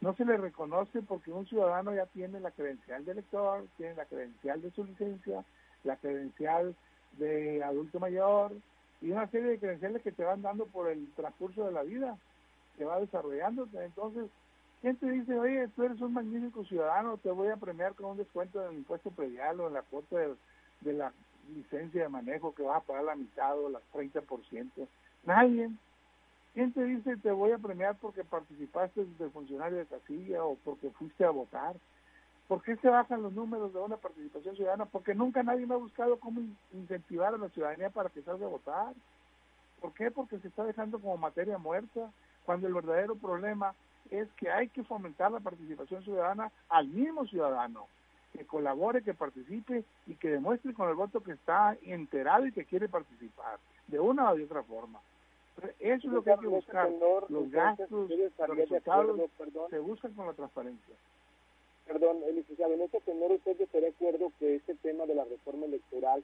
no 0.00 0.14
se 0.14 0.24
le 0.24 0.36
reconoce 0.36 1.02
porque 1.02 1.30
un 1.30 1.46
ciudadano 1.46 1.94
ya 1.94 2.06
tiene 2.06 2.40
la 2.40 2.50
credencial 2.50 3.04
de 3.04 3.12
elector, 3.12 3.66
tiene 3.76 3.94
la 3.94 4.06
credencial 4.06 4.62
de 4.62 4.70
su 4.70 4.84
licencia, 4.84 5.44
la 5.84 5.96
credencial 5.96 6.74
de 7.18 7.62
adulto 7.62 8.00
mayor 8.00 8.52
y 9.00 9.10
una 9.10 9.28
serie 9.28 9.50
de 9.50 9.58
credenciales 9.58 10.02
que 10.02 10.12
te 10.12 10.24
van 10.24 10.42
dando 10.42 10.64
por 10.66 10.88
el 10.88 11.06
transcurso 11.14 11.66
de 11.66 11.72
la 11.72 11.82
vida, 11.82 12.16
que 12.78 12.84
va 12.84 13.00
desarrollando. 13.00 13.68
Entonces, 13.74 14.24
¿quién 14.82 14.96
te 14.96 15.10
dice, 15.10 15.38
oye, 15.38 15.68
tú 15.68 15.84
eres 15.84 16.00
un 16.00 16.12
magnífico 16.12 16.64
ciudadano, 16.64 17.16
te 17.16 17.30
voy 17.30 17.48
a 17.48 17.56
premiar 17.56 17.94
con 17.94 18.10
un 18.10 18.16
descuento 18.18 18.60
en 18.62 18.72
el 18.72 18.78
impuesto 18.78 19.10
predial 19.12 19.60
o 19.60 19.68
en 19.68 19.74
la 19.74 19.82
cuota 19.82 20.16
de, 20.18 20.92
la 20.92 21.12
licencia 21.54 22.02
de 22.02 22.08
manejo 22.08 22.54
que 22.54 22.64
vas 22.64 22.78
a 22.82 22.84
pagar 22.84 23.04
la 23.04 23.14
mitad 23.14 23.58
o 23.58 23.70
las 23.70 23.82
30%? 23.94 24.88
Nadie. 25.24 25.70
¿Quién 26.52 26.72
te 26.72 26.84
dice 26.84 27.16
te 27.16 27.30
voy 27.30 27.52
a 27.52 27.58
premiar 27.58 27.96
porque 27.96 28.24
participaste 28.24 29.06
de 29.18 29.30
funcionario 29.30 29.78
de 29.78 29.86
casilla 29.86 30.44
o 30.44 30.56
porque 30.56 30.90
fuiste 30.90 31.24
a 31.24 31.30
votar? 31.30 31.76
¿Por 32.48 32.62
qué 32.62 32.76
se 32.76 32.88
bajan 32.88 33.22
los 33.22 33.32
números 33.32 33.72
de 33.72 33.78
una 33.78 33.96
participación 33.96 34.56
ciudadana? 34.56 34.84
Porque 34.84 35.14
nunca 35.14 35.42
nadie 35.42 35.64
me 35.64 35.74
ha 35.74 35.78
buscado 35.78 36.18
cómo 36.18 36.42
incentivar 36.72 37.32
a 37.32 37.38
la 37.38 37.48
ciudadanía 37.50 37.88
para 37.88 38.10
que 38.10 38.20
salga 38.20 38.44
a 38.44 38.50
votar. 38.50 38.94
¿Por 39.80 39.94
qué? 39.94 40.10
Porque 40.10 40.38
se 40.40 40.48
está 40.48 40.64
dejando 40.64 40.98
como 40.98 41.16
materia 41.16 41.56
muerta, 41.56 42.10
cuando 42.44 42.66
el 42.66 42.74
verdadero 42.74 43.14
problema 43.14 43.74
es 44.20 44.28
que 44.36 44.50
hay 44.50 44.68
que 44.68 44.84
fomentar 44.84 45.32
la 45.32 45.40
participación 45.40 46.02
ciudadana 46.04 46.50
al 46.68 46.88
mismo 46.88 47.26
ciudadano, 47.26 47.86
que 48.32 48.44
colabore, 48.46 49.02
que 49.02 49.14
participe 49.14 49.84
y 50.06 50.14
que 50.14 50.28
demuestre 50.28 50.74
con 50.74 50.88
el 50.88 50.94
voto 50.94 51.22
que 51.22 51.32
está 51.32 51.76
enterado 51.82 52.46
y 52.46 52.52
que 52.52 52.64
quiere 52.64 52.88
participar, 52.88 53.58
de 53.86 54.00
una 54.00 54.30
o 54.30 54.36
de 54.36 54.44
otra 54.44 54.62
forma. 54.62 55.00
Eso 55.78 56.06
es 56.06 56.12
lo 56.12 56.22
que 56.22 56.32
hay 56.32 56.38
que 56.38 56.46
buscar. 56.46 56.90
Los 57.28 57.50
gastos, 57.50 57.90
los 57.90 58.56
resultados 58.56 59.20
se 59.70 59.78
buscan 59.78 60.12
con 60.14 60.26
la 60.26 60.32
transparencia 60.32 60.94
perdón, 61.86 62.18
licenciado, 62.34 62.74
en 62.74 62.82
ese 62.82 63.00
tenor 63.00 63.32
usted 63.32 63.60
está 63.60 63.80
de 63.80 63.88
acuerdo 63.88 64.32
que 64.38 64.56
este 64.56 64.74
tema 64.76 65.04
de 65.06 65.14
la 65.14 65.24
reforma 65.24 65.66
electoral, 65.66 66.22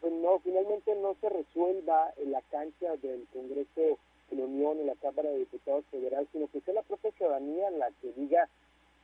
pues 0.00 0.12
no, 0.12 0.38
finalmente 0.40 0.94
no 0.96 1.16
se 1.20 1.28
resuelva 1.28 2.12
en 2.18 2.32
la 2.32 2.42
cancha 2.50 2.96
del 3.02 3.26
Congreso 3.32 3.98
la 4.36 4.44
Unión, 4.44 4.78
en 4.80 4.86
la 4.86 4.94
Cámara 4.96 5.30
de 5.30 5.38
Diputados 5.38 5.84
Federal, 5.90 6.28
sino 6.32 6.48
que 6.48 6.60
sea 6.60 6.74
la 6.74 6.82
propia 6.82 7.12
ciudadanía 7.12 7.70
la 7.70 7.90
que 8.00 8.12
diga 8.12 8.48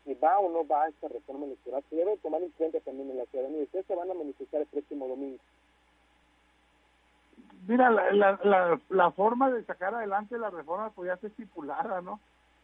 si 0.05 0.15
va 0.15 0.39
o 0.39 0.51
no 0.51 0.67
va 0.67 0.85
a 0.85 0.89
esta 0.89 1.09
reforma 1.09 1.47
electoral. 1.47 1.83
Se 1.89 1.97
debe 1.97 2.17
tomar 2.19 2.43
en 2.43 2.51
cuenta 2.51 2.79
también 2.81 3.11
en 3.11 3.19
la 3.19 3.27
ciudadanía. 3.27 3.63
Ustedes 3.63 3.87
se 3.87 3.95
van 3.95 4.11
a 4.11 4.15
manifestar 4.15 4.61
el 4.61 4.67
próximo 4.67 5.09
domingo. 5.09 5.39
Mira, 7.67 7.91
la, 7.91 9.11
forma 9.13 9.51
de 9.51 9.65
sacar 9.65 9.95
adelante 9.95 10.37
la 10.37 10.51
reforma 10.51 10.91
pues 10.91 11.09
ya 11.09 11.27
estipulada, 11.27 12.03
¿no? 12.03 12.21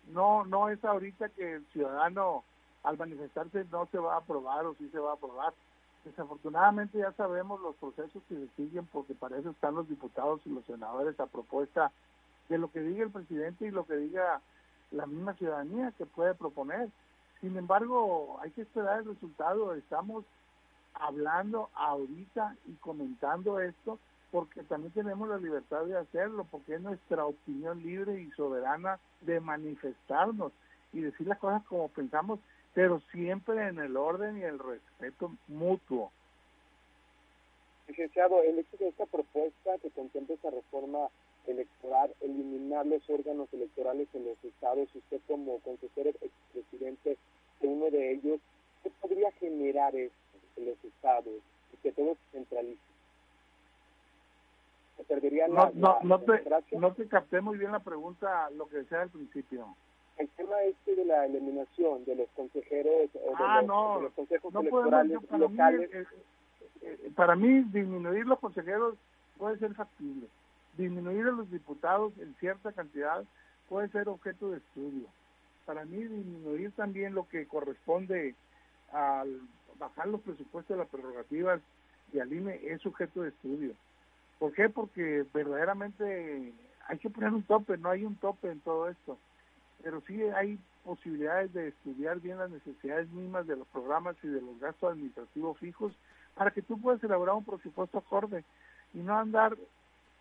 No, 0.09 0.45
no 0.45 0.69
es 0.69 0.85
ahorita 0.85 1.31
que 1.31 1.55
el 1.55 1.65
ciudadano 1.73 2.45
al 2.83 2.99
manifestarse 2.99 3.65
no 3.71 3.87
se 3.87 3.99
va 3.99 4.15
a 4.15 4.19
aprobar 4.19 4.67
o 4.67 4.75
sí 4.75 4.89
se 4.91 4.99
va 4.99 5.13
a 5.13 5.15
aprobar. 5.15 5.55
Desafortunadamente 6.05 6.99
ya 6.99 7.13
sabemos 7.13 7.61
los 7.61 7.77
procesos 7.77 8.23
que 8.29 8.35
se 8.35 8.49
siguen 8.57 8.87
porque 8.87 9.15
para 9.15 9.39
eso 9.39 9.51
están 9.51 9.75
los 9.75 9.89
diputados 9.89 10.41
y 10.45 10.51
los 10.51 10.65
senadores 10.65 11.19
a 11.19 11.27
propuesta 11.27 11.91
de 12.51 12.59
lo 12.59 12.71
que 12.71 12.81
diga 12.81 13.05
el 13.05 13.11
presidente 13.11 13.67
y 13.67 13.71
lo 13.71 13.87
que 13.87 13.97
diga 13.97 14.43
la 14.91 15.07
misma 15.07 15.33
ciudadanía 15.35 15.95
que 15.97 16.05
puede 16.05 16.35
proponer. 16.35 16.91
Sin 17.41 17.57
embargo, 17.57 18.39
hay 18.43 18.51
que 18.51 18.63
esperar 18.63 18.99
el 18.99 19.07
resultado. 19.07 19.75
Estamos 19.75 20.27
hablando 20.93 21.71
ahorita 21.75 22.57
y 22.67 22.75
comentando 22.75 23.61
esto 23.61 23.99
porque 24.31 24.63
también 24.65 24.93
tenemos 24.93 25.29
la 25.29 25.39
libertad 25.39 25.85
de 25.87 25.97
hacerlo, 25.97 26.47
porque 26.51 26.75
es 26.75 26.81
nuestra 26.81 27.25
opinión 27.25 27.83
libre 27.83 28.21
y 28.21 28.31
soberana 28.33 29.01
de 29.23 29.41
manifestarnos 29.41 30.53
y 30.93 31.01
decir 31.01 31.27
las 31.27 31.39
cosas 31.39 31.65
como 31.65 31.89
pensamos 31.89 32.39
pero 32.73 33.01
siempre 33.13 33.69
en 33.69 33.79
el 33.79 33.97
orden 33.97 34.39
y 34.39 34.43
el 34.43 34.59
respeto 34.59 35.33
mutuo. 35.49 36.13
Licenciado, 37.89 38.43
el 38.43 38.61
hecho 38.61 38.77
de 38.77 38.89
esta 38.89 39.07
propuesta 39.07 39.77
que 39.83 39.91
contempla 39.91 40.37
esa 40.37 40.51
reforma 40.51 41.09
electoral, 41.47 42.15
eliminar 42.21 42.87
los 42.87 43.09
órganos 43.09 43.53
electorales 43.53 44.09
en 44.15 44.27
los 44.27 44.45
estados, 44.45 44.95
usted 44.95 45.21
como 45.27 45.59
consejero 45.61 46.11
expresidente 46.11 47.17
de 47.61 47.69
uno 47.69 47.91
de 47.91 48.13
ellos, 48.13 48.41
¿qué 48.83 48.91
podría 49.01 49.31
generar 49.33 49.95
esto 49.95 50.17
en 50.57 50.67
los 50.67 50.85
estados? 50.85 51.35
Y 51.73 51.77
que 51.79 51.93
todo 51.93 52.15
se 52.15 52.39
centralice. 52.39 52.81
¿Se 54.97 55.05
perdería 55.05 55.49
no, 55.49 55.73
la, 55.75 55.99
no, 56.03 56.21
te, 56.21 56.43
no 56.79 56.93
te 56.93 57.07
capté 57.07 57.41
muy 57.41 57.59
bien 57.59 57.73
la 57.73 57.81
pregunta, 57.81 58.51
lo 58.51 58.67
que 58.67 58.79
decía 58.79 59.03
al 59.03 59.11
principio. 59.11 59.75
El 60.19 60.29
tema 60.31 60.63
este 60.65 60.95
de 60.95 61.07
la 61.07 61.25
eliminación 61.25 62.05
de 62.05 62.15
los 62.15 62.29
consejeros 62.37 63.09
eh, 63.15 63.21
o 63.27 63.35
ah, 63.39 63.61
de, 63.61 63.67
los, 63.67 63.67
no, 63.67 64.01
los 64.03 64.13
consejos 64.13 64.55
electorales 64.55 65.19
locales. 65.31 65.91
Eh, 65.95 66.05
eh, 66.83 67.13
para 67.17 67.35
mí, 67.35 67.63
disminuir 67.73 68.27
los 68.27 68.39
consejeros 68.39 68.97
puede 69.39 69.59
ser 69.59 69.75
factible 69.75 70.27
Disminuir 70.77 71.27
a 71.27 71.33
los 71.33 71.51
diputados 71.51 72.13
en 72.19 72.35
cierta 72.37 72.73
cantidad 72.73 73.25
puede 73.69 73.89
ser 73.89 74.09
objeto 74.09 74.51
de 74.51 74.59
estudio. 74.59 75.07
Para 75.67 75.85
mí, 75.85 76.03
disminuir 76.03 76.73
también 76.73 77.15
lo 77.15 77.29
que 77.29 77.47
corresponde 77.47 78.35
al 78.93 79.41
bajar 79.79 80.09
los 80.09 80.21
presupuestos 80.21 80.77
de 80.77 80.83
las 80.83 80.91
prerrogativas 80.91 81.61
de 82.13 82.21
Aline 82.21 82.61
es 82.63 82.81
sujeto 82.83 83.23
de 83.23 83.31
estudio. 83.31 83.75
¿Por 84.39 84.53
qué? 84.53 84.69
Porque 84.69 85.25
verdaderamente 85.33 86.53
hay 86.89 86.99
que 86.99 87.11
poner 87.11 87.33
un 87.33 87.43
tope, 87.43 87.77
no 87.79 87.91
hay 87.91 88.05
un 88.05 88.17
tope 88.17 88.51
en 88.51 88.61
todo 88.61 88.89
esto, 88.89 89.19
pero 89.83 90.03
sí 90.07 90.21
hay 90.23 90.59
posibilidades 90.85 91.53
de 91.53 91.69
estudiar 91.69 92.21
bien 92.21 92.39
las 92.39 92.51
necesidades 92.51 93.09
mismas 93.11 93.47
de 93.47 93.57
los 93.57 93.67
programas 93.69 94.17
y 94.23 94.29
de 94.29 94.41
los 94.41 94.59
gastos 94.59 94.93
administrativos 94.93 95.59
fijos 95.59 95.95
para 96.35 96.51
que 96.51 96.63
tú 96.63 96.81
puedas 96.81 97.03
elaborar 97.05 97.35
un 97.35 97.45
presupuesto 97.45 97.99
acorde 97.99 98.45
y 98.95 98.99
no 98.99 99.19
andar 99.19 99.57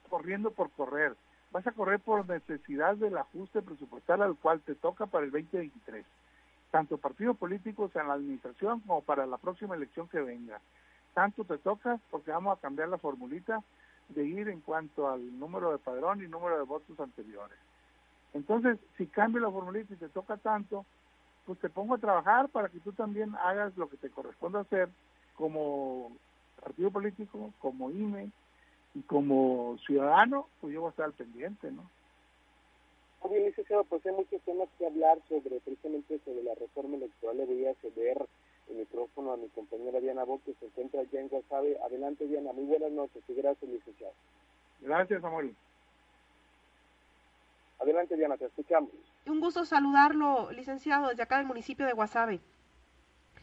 corriendo 0.09 0.51
por 0.51 0.69
correr. 0.71 1.15
Vas 1.51 1.65
a 1.65 1.71
correr 1.71 1.99
por 1.99 2.27
necesidad 2.27 2.95
del 2.95 3.17
ajuste 3.17 3.61
presupuestal 3.61 4.21
al 4.21 4.35
cual 4.35 4.61
te 4.61 4.75
toca 4.75 5.05
para 5.05 5.25
el 5.25 5.31
2023 5.31 6.05
tanto 6.71 6.97
partidos 6.97 7.37
políticos 7.37 7.91
en 7.95 8.07
la 8.07 8.13
administración 8.13 8.79
como 8.81 9.01
para 9.01 9.25
la 9.25 9.37
próxima 9.37 9.75
elección 9.75 10.07
que 10.07 10.19
venga. 10.19 10.59
Tanto 11.13 11.43
te 11.43 11.57
toca 11.57 11.99
porque 12.11 12.31
vamos 12.31 12.57
a 12.57 12.61
cambiar 12.61 12.89
la 12.89 12.97
formulita 12.97 13.63
de 14.09 14.25
ir 14.25 14.49
en 14.49 14.61
cuanto 14.61 15.09
al 15.09 15.39
número 15.39 15.71
de 15.71 15.77
padrón 15.77 16.23
y 16.23 16.27
número 16.27 16.57
de 16.57 16.63
votos 16.63 16.99
anteriores. 16.99 17.57
Entonces, 18.33 18.77
si 18.97 19.07
cambia 19.07 19.41
la 19.41 19.51
formulita 19.51 19.93
y 19.93 19.97
te 19.97 20.09
toca 20.09 20.37
tanto, 20.37 20.85
pues 21.45 21.59
te 21.59 21.69
pongo 21.69 21.95
a 21.95 21.99
trabajar 21.99 22.49
para 22.49 22.69
que 22.69 22.79
tú 22.79 22.91
también 22.91 23.35
hagas 23.35 23.75
lo 23.75 23.89
que 23.89 23.97
te 23.97 24.09
corresponde 24.09 24.59
hacer 24.59 24.89
como 25.35 26.11
partido 26.61 26.91
político, 26.91 27.53
como 27.59 27.89
INE 27.89 28.31
y 28.99 29.01
como 29.03 29.77
ciudadano, 29.85 30.47
pues 30.59 30.73
yo 30.73 30.81
voy 30.81 30.87
a 30.87 30.91
estar 30.91 31.05
al 31.05 31.13
pendiente, 31.13 31.71
¿no? 31.71 31.89
Muy 33.23 33.31
bien, 33.31 33.45
licenciado, 33.45 33.83
pues 33.85 34.05
hay 34.05 34.13
muchos 34.13 34.41
temas 34.41 34.67
que 34.77 34.85
hablar 34.85 35.19
sobre, 35.27 35.59
precisamente 35.59 36.19
sobre 36.25 36.43
la 36.43 36.55
reforma 36.55 36.97
electoral. 36.97 37.37
Le 37.37 37.45
voy 37.45 37.65
a 37.65 37.73
ceder 37.75 38.25
el 38.69 38.75
micrófono 38.77 39.33
a 39.33 39.37
mi 39.37 39.47
compañera 39.49 39.99
Diana 39.99 40.23
Bo, 40.23 40.41
que 40.45 40.53
se 40.53 40.65
encuentra 40.65 41.01
allá 41.01 41.19
en 41.19 41.27
Guasave. 41.27 41.77
Adelante, 41.83 42.27
Diana. 42.27 42.53
Muy 42.53 42.65
buenas 42.65 42.91
noches 42.91 43.23
y 43.27 43.33
gracias, 43.33 43.69
licenciado. 43.69 44.13
Gracias, 44.81 45.21
Samuel. 45.21 45.55
Adelante, 47.79 48.15
Diana, 48.15 48.37
te 48.37 48.45
escuchamos. 48.45 48.91
Un 49.25 49.39
gusto 49.39 49.65
saludarlo, 49.65 50.51
licenciado, 50.51 51.09
desde 51.09 51.23
acá 51.23 51.37
del 51.37 51.47
municipio 51.47 51.85
de 51.85 51.93
Guasave. 51.93 52.39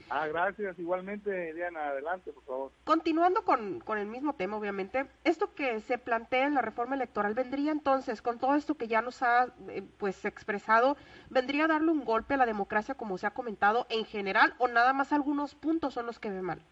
Ah, 0.09 0.27
gracias. 0.29 0.79
Igualmente, 0.79 1.53
Diana, 1.55 1.89
adelante, 1.89 2.33
por 2.33 2.45
favor. 2.45 2.73
Continuando 2.85 3.45
con, 3.45 3.83
el 3.99 4.07
mismo 4.07 4.35
tema, 4.35 4.57
obviamente, 4.57 5.07
esto 5.25 5.53
que 5.55 5.81
se 5.81 5.99
plantea 5.99 6.47
en 6.47 6.55
la 6.55 6.63
reforma 6.63 6.95
electoral 6.95 7.35
vendría 7.35 7.73
entonces, 7.73 8.23
con 8.23 8.39
todo 8.39 8.55
esto 8.55 8.77
que 8.77 8.87
ya 8.87 9.03
nos 9.03 9.23
ha 9.23 9.53
eh, 9.69 9.83
pues 9.99 10.25
expresado, 10.25 10.97
vendría 11.29 11.65
a 11.65 11.69
darle 11.69 11.91
un 11.91 12.05
golpe 12.05 12.35
a 12.35 12.37
la 12.37 12.47
democracia, 12.47 12.95
como 12.95 13.19
se 13.19 13.27
ha 13.27 13.33
comentado, 13.33 13.87
en 13.91 14.05
general, 14.05 14.55
o 14.59 14.69
nada 14.69 14.93
más 14.93 15.13
algunos 15.13 15.55
puntos 15.55 15.95
son 15.95 16.07
los 16.07 16.21
que 16.21 16.31
ve 16.31 16.43
mal. 16.43 16.63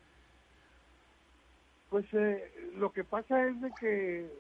Pues 1.90 2.07
eh, 2.12 2.73
lo 2.77 2.92
que 2.92 3.03
pasa 3.03 3.47
es 3.47 3.61
de 3.61 3.73
que 3.81 4.31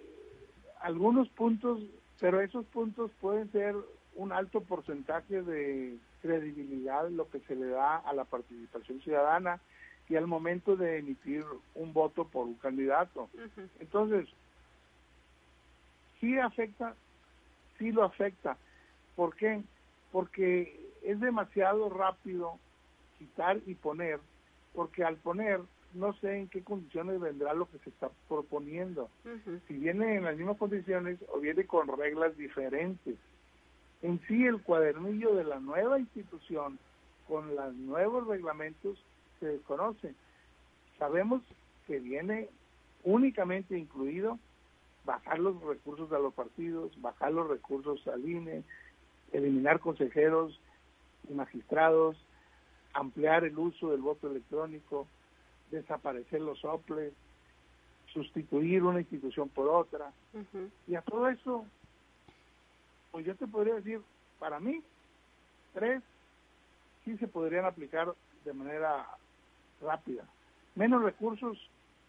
algunos 0.80 1.28
puntos, 1.30 1.80
pero 2.20 2.40
esos 2.40 2.64
puntos 2.66 3.10
pueden 3.20 3.50
ser 3.50 3.74
un 4.16 4.32
alto 4.32 4.60
porcentaje 4.60 5.42
de 5.42 5.96
credibilidad 6.22 7.08
lo 7.10 7.28
que 7.28 7.40
se 7.40 7.54
le 7.54 7.66
da 7.66 7.96
a 7.96 8.12
la 8.12 8.24
participación 8.24 9.00
ciudadana 9.00 9.60
y 10.08 10.16
al 10.16 10.26
momento 10.26 10.76
de 10.76 10.98
emitir 10.98 11.44
un 11.74 11.92
voto 11.92 12.26
por 12.26 12.46
un 12.46 12.54
candidato. 12.54 13.28
Entonces, 13.80 14.28
sí 16.20 16.38
afecta, 16.38 16.94
sí 17.78 17.92
lo 17.92 18.04
afecta. 18.04 18.56
¿Por 19.16 19.34
qué? 19.36 19.62
Porque 20.12 20.90
es 21.02 21.20
demasiado 21.20 21.88
rápido 21.88 22.58
quitar 23.18 23.60
y 23.66 23.74
poner, 23.74 24.20
porque 24.74 25.04
al 25.04 25.16
poner 25.16 25.60
no 25.94 26.12
sé 26.14 26.38
en 26.38 26.48
qué 26.48 26.62
condiciones 26.62 27.20
vendrá 27.20 27.54
lo 27.54 27.70
que 27.70 27.78
se 27.78 27.90
está 27.90 28.10
proponiendo. 28.28 29.08
Si 29.68 29.74
viene 29.74 30.16
en 30.16 30.24
las 30.24 30.36
mismas 30.36 30.58
condiciones 30.58 31.18
o 31.32 31.38
viene 31.38 31.66
con 31.66 31.86
reglas 31.86 32.36
diferentes 32.36 33.16
en 34.04 34.20
sí 34.28 34.44
el 34.44 34.62
cuadernillo 34.62 35.34
de 35.34 35.44
la 35.44 35.58
nueva 35.60 35.98
institución 35.98 36.78
con 37.26 37.56
los 37.56 37.74
nuevos 37.74 38.26
reglamentos 38.26 39.02
se 39.40 39.46
desconoce. 39.46 40.14
Sabemos 40.98 41.40
que 41.86 42.00
viene 42.00 42.50
únicamente 43.02 43.78
incluido 43.78 44.38
bajar 45.06 45.38
los 45.38 45.58
recursos 45.62 46.12
a 46.12 46.18
los 46.18 46.34
partidos, 46.34 46.92
bajar 47.00 47.32
los 47.32 47.48
recursos 47.48 48.06
al 48.06 48.28
INE, 48.28 48.62
eliminar 49.32 49.80
consejeros 49.80 50.60
y 51.30 51.32
magistrados, 51.32 52.14
ampliar 52.92 53.44
el 53.44 53.58
uso 53.58 53.90
del 53.90 54.02
voto 54.02 54.30
electrónico, 54.30 55.06
desaparecer 55.70 56.42
los 56.42 56.58
soples, 56.58 57.14
sustituir 58.12 58.82
una 58.82 59.00
institución 59.00 59.48
por 59.48 59.66
otra. 59.66 60.12
Y 60.86 60.94
a 60.94 61.00
todo 61.00 61.30
eso 61.30 61.64
pues 63.14 63.24
yo 63.26 63.36
te 63.36 63.46
podría 63.46 63.76
decir, 63.76 64.00
para 64.40 64.58
mí, 64.58 64.82
tres 65.72 66.02
sí 67.04 67.16
se 67.18 67.28
podrían 67.28 67.64
aplicar 67.64 68.12
de 68.44 68.52
manera 68.52 69.06
rápida. 69.80 70.24
Menos 70.74 71.00
recursos 71.00 71.56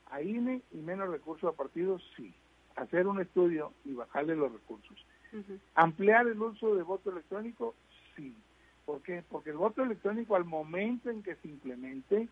a 0.10 0.24
INE 0.24 0.64
y 0.72 0.78
menos 0.78 1.08
recursos 1.10 1.54
a 1.54 1.56
partidos, 1.56 2.02
sí. 2.18 2.34
Hacer 2.76 3.06
un 3.06 3.22
estudio 3.22 3.72
y 3.86 3.94
bajarle 3.94 4.36
los 4.36 4.52
recursos. 4.52 5.06
Ampliar 5.76 6.26
el 6.26 6.42
uso 6.42 6.74
de 6.74 6.82
voto 6.82 7.12
electrónico, 7.12 7.76
sí. 8.16 8.36
¿Por 8.88 9.04
qué? 9.04 9.24
Porque 9.30 9.52
el 9.52 9.58
voto 9.58 9.84
electrónico 9.84 10.36
al 10.36 10.46
momento 10.46 11.12
en 11.12 11.22
que 11.22 11.36
se 11.36 11.50
implemente, 11.50 12.30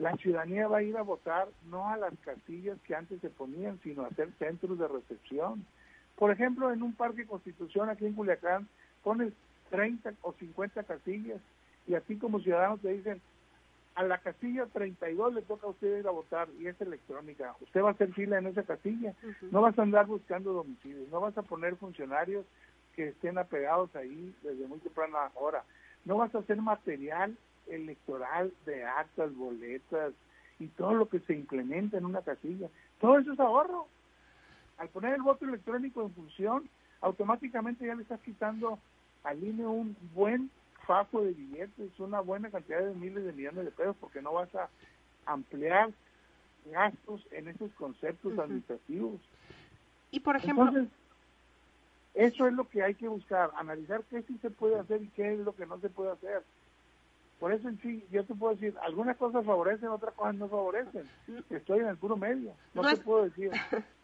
la 0.00 0.16
ciudadanía 0.16 0.66
va 0.66 0.78
a 0.78 0.82
ir 0.82 0.96
a 0.96 1.02
votar 1.02 1.46
no 1.66 1.88
a 1.88 1.96
las 1.96 2.18
casillas 2.24 2.76
que 2.80 2.96
antes 2.96 3.20
se 3.20 3.30
ponían, 3.30 3.78
sino 3.84 4.02
a 4.02 4.08
hacer 4.08 4.32
centros 4.40 4.80
de 4.80 4.88
recepción. 4.88 5.64
Por 6.20 6.30
ejemplo, 6.30 6.70
en 6.70 6.82
un 6.82 6.92
parque 6.92 7.26
Constitución 7.26 7.88
aquí 7.88 8.04
en 8.04 8.12
Culiacán, 8.12 8.68
pones 9.02 9.32
30 9.70 10.12
o 10.20 10.34
50 10.34 10.82
casillas 10.82 11.40
y 11.86 11.94
así 11.94 12.16
como 12.16 12.40
ciudadanos 12.40 12.82
te 12.82 12.92
dicen, 12.92 13.22
a 13.94 14.02
la 14.02 14.18
casilla 14.18 14.66
32 14.66 15.32
le 15.32 15.40
toca 15.40 15.66
a 15.66 15.70
usted 15.70 16.00
ir 16.00 16.06
a 16.06 16.10
votar 16.10 16.48
y 16.58 16.66
es 16.66 16.78
electrónica. 16.78 17.56
Usted 17.62 17.82
va 17.82 17.88
a 17.88 17.92
hacer 17.92 18.12
fila 18.12 18.36
en 18.36 18.48
esa 18.48 18.64
casilla. 18.64 19.14
No 19.50 19.62
vas 19.62 19.78
a 19.78 19.82
andar 19.82 20.04
buscando 20.06 20.52
domicilios, 20.52 21.08
no 21.08 21.22
vas 21.22 21.38
a 21.38 21.42
poner 21.42 21.76
funcionarios 21.76 22.44
que 22.94 23.08
estén 23.08 23.38
apegados 23.38 23.96
ahí 23.96 24.34
desde 24.42 24.66
muy 24.66 24.78
temprana 24.80 25.30
hora. 25.36 25.64
No 26.04 26.18
vas 26.18 26.34
a 26.34 26.40
hacer 26.40 26.60
material 26.60 27.34
electoral 27.66 28.52
de 28.66 28.84
actas, 28.84 29.34
boletas 29.34 30.12
y 30.58 30.66
todo 30.66 30.92
lo 30.92 31.08
que 31.08 31.20
se 31.20 31.32
implementa 31.32 31.96
en 31.96 32.04
una 32.04 32.20
casilla. 32.20 32.68
Todo 33.00 33.18
eso 33.18 33.32
es 33.32 33.40
ahorro 33.40 33.86
al 34.80 34.88
poner 34.88 35.14
el 35.14 35.20
voto 35.20 35.44
electrónico 35.44 36.02
en 36.02 36.10
función, 36.14 36.68
automáticamente 37.02 37.86
ya 37.86 37.94
le 37.94 38.02
estás 38.02 38.18
quitando 38.20 38.78
al 39.22 39.44
INE 39.44 39.66
un 39.66 39.94
buen 40.14 40.50
fajo 40.86 41.22
de 41.22 41.32
billetes, 41.32 42.00
una 42.00 42.20
buena 42.20 42.50
cantidad 42.50 42.80
de 42.80 42.94
miles 42.94 43.22
de 43.24 43.32
millones 43.34 43.66
de 43.66 43.72
pesos, 43.72 43.94
porque 44.00 44.22
no 44.22 44.32
vas 44.32 44.52
a 44.54 44.70
ampliar 45.26 45.90
gastos 46.64 47.26
en 47.30 47.48
esos 47.48 47.70
conceptos 47.72 48.38
administrativos. 48.38 49.20
Y 50.10 50.20
por 50.20 50.36
ejemplo... 50.36 50.66
Entonces, 50.68 50.90
eso 52.14 52.46
es 52.46 52.54
lo 52.54 52.66
que 52.68 52.82
hay 52.82 52.94
que 52.94 53.06
buscar, 53.06 53.50
analizar 53.56 54.02
qué 54.10 54.22
sí 54.22 54.38
se 54.38 54.50
puede 54.50 54.78
hacer 54.78 55.02
y 55.02 55.08
qué 55.08 55.34
es 55.34 55.40
lo 55.40 55.54
que 55.54 55.66
no 55.66 55.78
se 55.78 55.90
puede 55.90 56.10
hacer. 56.10 56.42
Por 57.38 57.52
eso 57.52 57.68
en 57.68 57.78
sí, 57.82 58.04
yo 58.10 58.24
te 58.24 58.34
puedo 58.34 58.54
decir, 58.54 58.74
algunas 58.82 59.16
cosas 59.18 59.44
favorecen, 59.44 59.88
otras 59.90 60.14
cosas 60.14 60.34
no 60.34 60.48
favorecen. 60.48 61.08
Estoy 61.50 61.80
en 61.80 61.88
el 61.88 61.98
puro 61.98 62.16
medio, 62.16 62.54
no, 62.74 62.82
te 62.82 62.96
puedo 62.96 63.24
decir. 63.24 63.52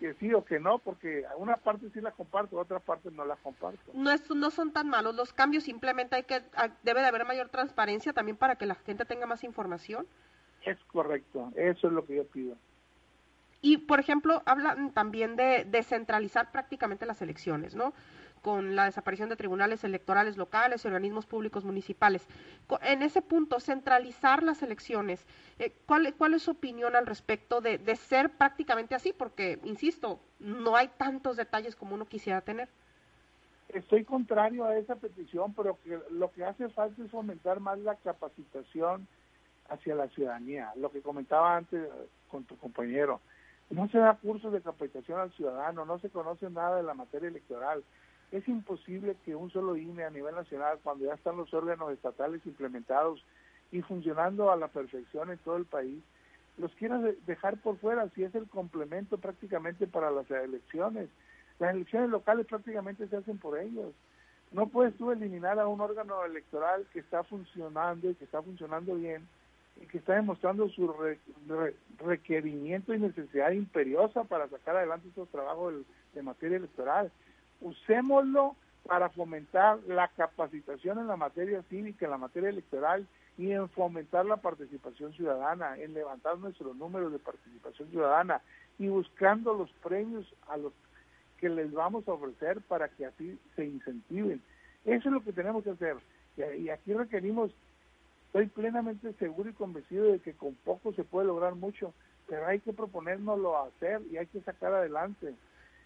que 0.00 0.14
sí 0.14 0.32
o 0.32 0.44
que 0.44 0.58
no, 0.58 0.78
porque 0.78 1.26
a 1.26 1.36
una 1.36 1.58
parte 1.58 1.90
sí 1.92 2.00
la 2.00 2.10
comparto, 2.10 2.58
a 2.58 2.62
otra 2.62 2.80
parte 2.80 3.10
no 3.10 3.26
la 3.26 3.36
comparto. 3.36 3.92
No, 3.92 4.10
es, 4.10 4.28
no 4.30 4.50
son 4.50 4.72
tan 4.72 4.88
malos 4.88 5.14
los 5.14 5.34
cambios, 5.34 5.64
simplemente 5.64 6.16
hay 6.16 6.22
que 6.22 6.42
debe 6.82 7.02
de 7.02 7.06
haber 7.06 7.26
mayor 7.26 7.50
transparencia 7.50 8.14
también 8.14 8.38
para 8.38 8.56
que 8.56 8.64
la 8.64 8.74
gente 8.76 9.04
tenga 9.04 9.26
más 9.26 9.44
información. 9.44 10.06
Es 10.64 10.78
correcto, 10.84 11.52
eso 11.54 11.86
es 11.86 11.92
lo 11.92 12.06
que 12.06 12.16
yo 12.16 12.26
pido. 12.26 12.56
Y, 13.62 13.76
por 13.76 14.00
ejemplo, 14.00 14.42
hablan 14.46 14.90
también 14.92 15.36
de 15.36 15.66
descentralizar 15.66 16.50
prácticamente 16.50 17.04
las 17.04 17.20
elecciones, 17.20 17.74
¿no? 17.74 17.92
Con 18.42 18.76
la 18.76 18.86
desaparición 18.86 19.28
de 19.28 19.36
tribunales 19.36 19.84
electorales 19.84 20.36
locales 20.36 20.84
y 20.84 20.88
organismos 20.88 21.26
públicos 21.26 21.64
municipales. 21.64 22.26
En 22.82 23.02
ese 23.02 23.22
punto, 23.22 23.60
centralizar 23.60 24.42
las 24.42 24.62
elecciones, 24.62 25.26
eh, 25.58 25.72
¿cuál, 25.86 26.14
¿cuál, 26.16 26.34
es 26.34 26.42
su 26.42 26.52
opinión 26.52 26.96
al 26.96 27.06
respecto 27.06 27.60
de, 27.60 27.78
ser 27.96 28.30
prácticamente 28.30 28.94
así? 28.94 29.12
Porque, 29.12 29.58
insisto, 29.64 30.20
no 30.38 30.76
hay 30.76 30.88
tantos 30.96 31.36
detalles 31.36 31.76
como 31.76 31.94
uno 31.94 32.06
quisiera 32.06 32.40
tener. 32.40 32.68
Estoy 33.68 34.04
contrario 34.04 34.64
a 34.64 34.76
esa 34.76 34.96
petición, 34.96 35.54
pero 35.54 35.78
que 35.84 35.98
lo 36.10 36.32
que 36.32 36.44
hace 36.44 36.68
falta 36.70 37.02
es 37.02 37.10
fomentar 37.10 37.60
más 37.60 37.78
la 37.78 37.94
capacitación 37.96 39.06
hacia 39.68 39.94
la 39.94 40.08
ciudadanía. 40.08 40.72
Lo 40.76 40.90
que 40.90 41.02
comentaba 41.02 41.56
antes 41.56 41.88
con 42.28 42.44
tu 42.44 42.56
compañero, 42.56 43.20
no 43.70 43.88
se 43.88 43.98
da 43.98 44.14
cursos 44.14 44.52
de 44.52 44.60
capacitación 44.60 45.20
al 45.20 45.32
ciudadano, 45.32 45.84
no 45.84 45.98
se 46.00 46.10
conoce 46.10 46.50
nada 46.50 46.76
de 46.76 46.82
la 46.82 46.94
materia 46.94 47.28
electoral. 47.28 47.84
Es 48.32 48.46
imposible 48.48 49.16
que 49.24 49.34
un 49.34 49.50
solo 49.50 49.76
INE 49.76 50.04
a 50.04 50.10
nivel 50.10 50.34
nacional, 50.34 50.78
cuando 50.82 51.06
ya 51.06 51.14
están 51.14 51.36
los 51.36 51.52
órganos 51.52 51.92
estatales 51.92 52.40
implementados 52.46 53.24
y 53.72 53.82
funcionando 53.82 54.50
a 54.50 54.56
la 54.56 54.68
perfección 54.68 55.30
en 55.30 55.38
todo 55.38 55.56
el 55.56 55.64
país, 55.64 56.02
los 56.56 56.72
quiera 56.74 56.98
dejar 57.26 57.56
por 57.58 57.78
fuera 57.78 58.08
si 58.10 58.22
es 58.22 58.34
el 58.34 58.48
complemento 58.48 59.18
prácticamente 59.18 59.86
para 59.86 60.10
las 60.10 60.30
elecciones. 60.30 61.08
Las 61.58 61.74
elecciones 61.74 62.10
locales 62.10 62.46
prácticamente 62.46 63.08
se 63.08 63.16
hacen 63.16 63.38
por 63.38 63.58
ellos. 63.58 63.92
No 64.52 64.66
puedes 64.66 64.96
tú 64.96 65.10
eliminar 65.10 65.58
a 65.58 65.68
un 65.68 65.80
órgano 65.80 66.24
electoral 66.24 66.86
que 66.92 67.00
está 67.00 67.22
funcionando 67.24 68.10
y 68.10 68.14
que 68.14 68.24
está 68.24 68.42
funcionando 68.42 68.94
bien 68.96 69.26
y 69.80 69.86
que 69.86 69.98
está 69.98 70.14
demostrando 70.14 70.68
su 70.68 70.92
requerimiento 71.98 72.92
y 72.92 72.98
necesidad 72.98 73.52
imperiosa 73.52 74.24
para 74.24 74.48
sacar 74.48 74.76
adelante 74.76 75.08
estos 75.08 75.28
trabajos 75.28 75.74
de 76.14 76.22
materia 76.22 76.58
electoral. 76.58 77.10
Usémoslo 77.60 78.56
para 78.86 79.10
fomentar 79.10 79.78
la 79.86 80.08
capacitación 80.08 80.98
en 80.98 81.06
la 81.06 81.16
materia 81.16 81.62
cívica, 81.68 82.06
en 82.06 82.10
la 82.10 82.18
materia 82.18 82.48
electoral 82.48 83.06
y 83.36 83.52
en 83.52 83.68
fomentar 83.70 84.26
la 84.26 84.36
participación 84.36 85.12
ciudadana, 85.12 85.78
en 85.78 85.94
levantar 85.94 86.38
nuestros 86.38 86.76
números 86.76 87.12
de 87.12 87.18
participación 87.18 87.90
ciudadana 87.90 88.40
y 88.78 88.88
buscando 88.88 89.54
los 89.54 89.70
premios 89.82 90.26
a 90.48 90.56
los 90.56 90.72
que 91.38 91.48
les 91.48 91.72
vamos 91.72 92.06
a 92.06 92.12
ofrecer 92.12 92.60
para 92.62 92.88
que 92.88 93.06
así 93.06 93.38
se 93.56 93.64
incentiven. 93.64 94.42
Eso 94.84 95.08
es 95.08 95.12
lo 95.14 95.22
que 95.22 95.32
tenemos 95.32 95.64
que 95.64 95.70
hacer. 95.70 95.96
Y 96.58 96.68
aquí 96.68 96.92
requerimos, 96.92 97.50
estoy 98.26 98.46
plenamente 98.46 99.12
seguro 99.14 99.50
y 99.50 99.54
convencido 99.54 100.04
de 100.06 100.20
que 100.20 100.34
con 100.34 100.54
poco 100.54 100.92
se 100.92 101.04
puede 101.04 101.26
lograr 101.26 101.54
mucho, 101.54 101.92
pero 102.28 102.46
hay 102.46 102.60
que 102.60 102.72
proponérnoslo 102.72 103.56
a 103.56 103.66
hacer 103.66 104.02
y 104.10 104.16
hay 104.16 104.26
que 104.26 104.40
sacar 104.42 104.72
adelante. 104.72 105.34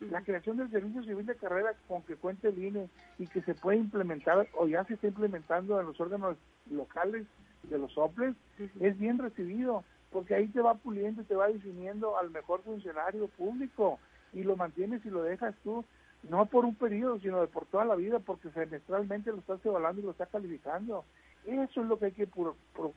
La 0.00 0.22
creación 0.22 0.57
del 0.57 0.70
servicio 0.70 1.02
civil 1.04 1.26
de 1.26 1.37
carrera 1.37 1.74
con 1.88 2.02
que 2.02 2.16
cuente 2.16 2.48
el 2.48 2.59
INE 2.62 2.88
y 3.18 3.26
que 3.26 3.42
se 3.42 3.54
puede 3.54 3.78
implementar 3.78 4.48
o 4.54 4.66
ya 4.66 4.85
se 4.85 4.94
está 4.94 5.07
implementando 5.07 5.80
en 5.80 5.87
los 5.87 6.00
órganos 6.00 6.37
locales 6.70 7.26
de 7.62 7.78
los 7.78 7.96
OPLES 7.96 8.35
es 8.80 8.98
bien 8.98 9.18
recibido 9.18 9.85
porque 10.11 10.35
ahí 10.35 10.48
te 10.48 10.61
va 10.61 10.74
puliendo 10.74 11.24
te 11.24 11.35
va 11.35 11.48
definiendo 11.48 12.18
al 12.18 12.30
mejor 12.30 12.62
funcionario 12.62 13.28
público 13.28 13.98
y 14.35 14.42
lo 14.42 14.57
mantienes 14.57 15.04
y 15.07 15.11
lo 15.11 15.22
dejas 15.22 15.54
tú, 15.62 15.85
no 16.28 16.46
por 16.46 16.64
un 16.64 16.74
periodo, 16.74 17.18
sino 17.20 17.46
por 17.46 17.66
toda 17.66 17.85
la 17.85 17.94
vida, 17.94 18.18
porque 18.18 18.50
semestralmente 18.50 19.30
lo 19.30 19.38
estás 19.38 19.64
evaluando 19.64 20.00
y 20.00 20.04
lo 20.04 20.11
estás 20.11 20.28
calificando. 20.28 21.04
Eso 21.46 21.83
es 21.83 21.87
lo 21.87 21.98
que 21.98 22.07
hay 22.07 22.12
que 22.12 22.28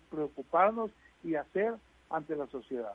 preocuparnos 0.10 0.92
y 1.24 1.36
hacer 1.36 1.76
ante 2.10 2.36
la 2.36 2.48
sociedad. 2.48 2.94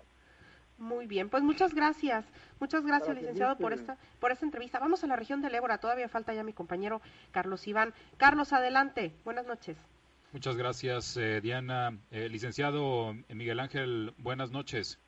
Muy 0.82 1.06
bien, 1.06 1.28
pues 1.28 1.44
muchas 1.44 1.74
gracias. 1.74 2.24
Muchas 2.58 2.84
gracias, 2.84 3.14
licenciado, 3.14 3.56
por 3.56 3.72
esta, 3.72 3.96
por 4.18 4.32
esta 4.32 4.44
entrevista. 4.44 4.80
Vamos 4.80 5.04
a 5.04 5.06
la 5.06 5.14
región 5.14 5.40
del 5.40 5.54
Ébora. 5.54 5.78
Todavía 5.78 6.08
falta 6.08 6.34
ya 6.34 6.42
mi 6.42 6.52
compañero 6.52 7.00
Carlos 7.30 7.68
Iván. 7.68 7.94
Carlos, 8.16 8.52
adelante. 8.52 9.12
Buenas 9.24 9.46
noches. 9.46 9.76
Muchas 10.32 10.56
gracias, 10.56 11.16
eh, 11.16 11.40
Diana. 11.40 11.96
Eh, 12.10 12.28
licenciado 12.28 13.14
Miguel 13.28 13.60
Ángel, 13.60 14.12
buenas 14.18 14.50
noches. 14.50 14.98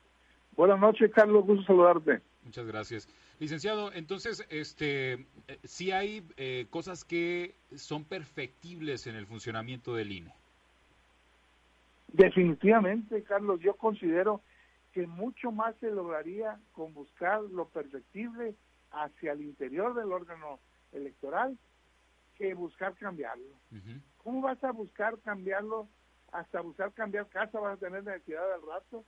Buenas 0.55 0.79
noches, 0.79 1.11
Carlos. 1.13 1.45
Gusto 1.45 1.65
saludarte. 1.65 2.21
Muchas 2.45 2.65
gracias. 2.65 3.09
Licenciado, 3.39 3.91
entonces, 3.91 4.45
este, 4.49 5.13
eh, 5.13 5.59
sí 5.65 5.91
hay 5.91 6.23
eh, 6.37 6.67
cosas 6.69 7.03
que 7.03 7.55
son 7.75 8.05
perfectibles 8.05 9.07
en 9.07 9.15
el 9.15 9.25
funcionamiento 9.25 9.93
del 9.93 10.13
INE. 10.13 10.31
Definitivamente, 12.13 13.23
Carlos, 13.23 13.59
yo 13.59 13.73
considero 13.73 14.39
que 14.95 15.05
mucho 15.05 15.51
más 15.51 15.75
se 15.81 15.91
lograría 15.91 16.57
con 16.71 16.93
buscar 16.93 17.41
lo 17.41 17.67
perfectible 17.67 18.55
hacia 18.91 19.33
el 19.33 19.41
interior 19.41 19.93
del 19.93 20.13
órgano 20.13 20.59
electoral 20.93 21.57
que 22.35 22.53
buscar 22.53 22.95
cambiarlo. 22.95 23.59
¿Cómo 24.23 24.41
vas 24.41 24.63
a 24.63 24.71
buscar 24.71 25.19
cambiarlo? 25.19 25.89
Hasta 26.31 26.61
buscar 26.61 26.93
cambiar 26.93 27.27
casa 27.27 27.59
vas 27.59 27.75
a 27.75 27.85
tener 27.85 28.03
necesidad 28.05 28.53
al 28.53 28.61
rato 28.61 29.05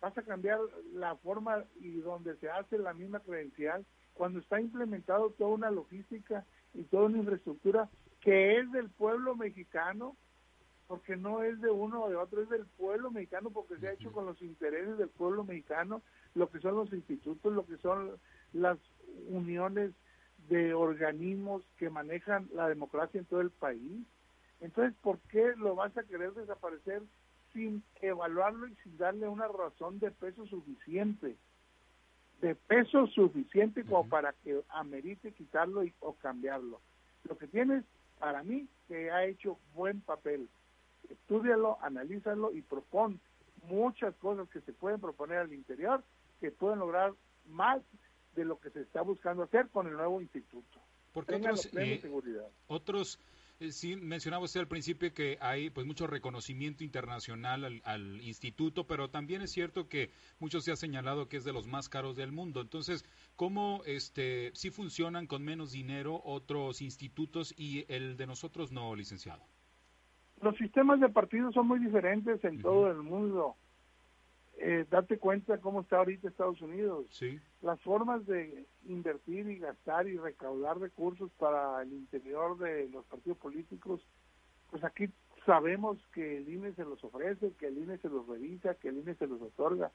vas 0.00 0.16
a 0.16 0.22
cambiar 0.22 0.58
la 0.94 1.16
forma 1.16 1.64
y 1.78 2.00
donde 2.00 2.36
se 2.36 2.50
hace 2.50 2.78
la 2.78 2.94
misma 2.94 3.20
credencial, 3.20 3.84
cuando 4.14 4.40
está 4.40 4.60
implementado 4.60 5.30
toda 5.30 5.50
una 5.50 5.70
logística 5.70 6.44
y 6.74 6.84
toda 6.84 7.06
una 7.06 7.18
infraestructura 7.18 7.88
que 8.20 8.58
es 8.58 8.70
del 8.72 8.90
pueblo 8.90 9.36
mexicano, 9.36 10.16
porque 10.90 11.14
no 11.14 11.44
es 11.44 11.60
de 11.60 11.70
uno 11.70 12.02
o 12.02 12.10
de 12.10 12.16
otro, 12.16 12.42
es 12.42 12.48
del 12.48 12.66
pueblo 12.66 13.12
mexicano 13.12 13.50
porque 13.50 13.76
se 13.76 13.86
ha 13.86 13.92
hecho 13.92 14.10
con 14.10 14.26
los 14.26 14.42
intereses 14.42 14.98
del 14.98 15.08
pueblo 15.08 15.44
mexicano, 15.44 16.02
lo 16.34 16.50
que 16.50 16.58
son 16.58 16.74
los 16.74 16.92
institutos, 16.92 17.52
lo 17.52 17.64
que 17.64 17.76
son 17.76 18.18
las 18.52 18.76
uniones 19.28 19.92
de 20.48 20.74
organismos 20.74 21.62
que 21.76 21.90
manejan 21.90 22.48
la 22.52 22.68
democracia 22.68 23.20
en 23.20 23.24
todo 23.26 23.40
el 23.40 23.50
país. 23.50 24.04
Entonces, 24.60 24.92
¿por 25.00 25.20
qué 25.30 25.54
lo 25.56 25.76
vas 25.76 25.96
a 25.96 26.02
querer 26.02 26.34
desaparecer 26.34 27.02
sin 27.52 27.84
evaluarlo 28.02 28.66
y 28.66 28.74
sin 28.82 28.98
darle 28.98 29.28
una 29.28 29.46
razón 29.46 30.00
de 30.00 30.10
peso 30.10 30.44
suficiente, 30.46 31.36
de 32.40 32.56
peso 32.56 33.06
suficiente 33.06 33.84
como 33.84 34.08
para 34.08 34.32
que 34.32 34.60
amerite 34.70 35.30
quitarlo 35.30 35.84
y, 35.84 35.94
o 36.00 36.14
cambiarlo. 36.14 36.80
Lo 37.28 37.38
que 37.38 37.46
tienes, 37.46 37.84
para 38.18 38.42
mí, 38.42 38.66
que 38.88 39.12
ha 39.12 39.24
hecho 39.24 39.56
buen 39.72 40.00
papel. 40.00 40.48
Estúdialo, 41.10 41.78
analízalo 41.82 42.52
y 42.52 42.62
propon 42.62 43.20
muchas 43.64 44.14
cosas 44.16 44.48
que 44.48 44.60
se 44.60 44.72
pueden 44.72 45.00
proponer 45.00 45.38
al 45.38 45.52
interior 45.52 46.02
que 46.40 46.50
pueden 46.50 46.78
lograr 46.78 47.12
más 47.46 47.82
de 48.34 48.44
lo 48.44 48.58
que 48.58 48.70
se 48.70 48.80
está 48.80 49.02
buscando 49.02 49.42
hacer 49.42 49.68
con 49.68 49.86
el 49.86 49.94
nuevo 49.94 50.20
instituto. 50.20 50.80
Porque 51.12 51.34
otros, 51.34 51.68
eh, 51.74 52.00
otros 52.68 53.18
eh, 53.58 53.72
sí, 53.72 53.96
mencionaba 53.96 54.44
usted 54.44 54.60
al 54.60 54.68
principio 54.68 55.12
que 55.12 55.36
hay 55.40 55.68
pues 55.68 55.86
mucho 55.86 56.06
reconocimiento 56.06 56.84
internacional 56.84 57.82
al, 57.84 58.20
instituto, 58.22 58.86
pero 58.86 59.10
también 59.10 59.42
es 59.42 59.50
cierto 59.50 59.88
que 59.88 60.10
mucho 60.38 60.60
se 60.60 60.72
ha 60.72 60.76
señalado 60.76 61.28
que 61.28 61.36
es 61.36 61.44
de 61.44 61.52
los 61.52 61.66
más 61.66 61.88
caros 61.88 62.16
del 62.16 62.32
mundo. 62.32 62.60
Entonces, 62.60 63.04
¿cómo 63.36 63.82
este 63.84 64.50
sí 64.54 64.70
funcionan 64.70 65.26
con 65.26 65.42
menos 65.42 65.72
dinero 65.72 66.22
otros 66.24 66.80
institutos 66.80 67.52
y 67.56 67.84
el 67.92 68.16
de 68.16 68.26
nosotros 68.26 68.72
no, 68.72 68.94
licenciado? 68.94 69.44
Los 70.42 70.56
sistemas 70.56 71.00
de 71.00 71.08
partidos 71.08 71.54
son 71.54 71.68
muy 71.68 71.78
diferentes 71.78 72.42
en 72.44 72.60
todo 72.60 72.90
el 72.90 73.02
mundo 73.02 73.56
eh, 74.62 74.84
date 74.90 75.18
cuenta 75.18 75.56
cómo 75.58 75.80
está 75.80 75.96
ahorita 75.96 76.28
Estados 76.28 76.60
Unidos. 76.60 77.06
Sí. 77.10 77.40
Las 77.62 77.80
formas 77.80 78.26
de 78.26 78.66
invertir 78.84 79.48
y 79.48 79.58
gastar 79.58 80.06
y 80.06 80.18
recaudar 80.18 80.78
recursos 80.78 81.30
para 81.38 81.80
el 81.80 81.92
interior 81.94 82.58
de 82.58 82.90
los 82.90 83.06
partidos 83.06 83.38
políticos, 83.38 84.06
pues 84.70 84.84
aquí 84.84 85.08
sabemos 85.46 85.96
que 86.12 86.36
el 86.36 86.48
INE 86.48 86.74
se 86.74 86.84
los 86.84 87.02
ofrece, 87.02 87.54
que 87.58 87.68
el 87.68 87.78
INE 87.78 87.96
se 87.98 88.10
los 88.10 88.28
revisa, 88.28 88.74
que 88.74 88.88
el 88.88 88.98
INE 88.98 89.14
se 89.14 89.26
los 89.26 89.40
otorga. 89.40 89.90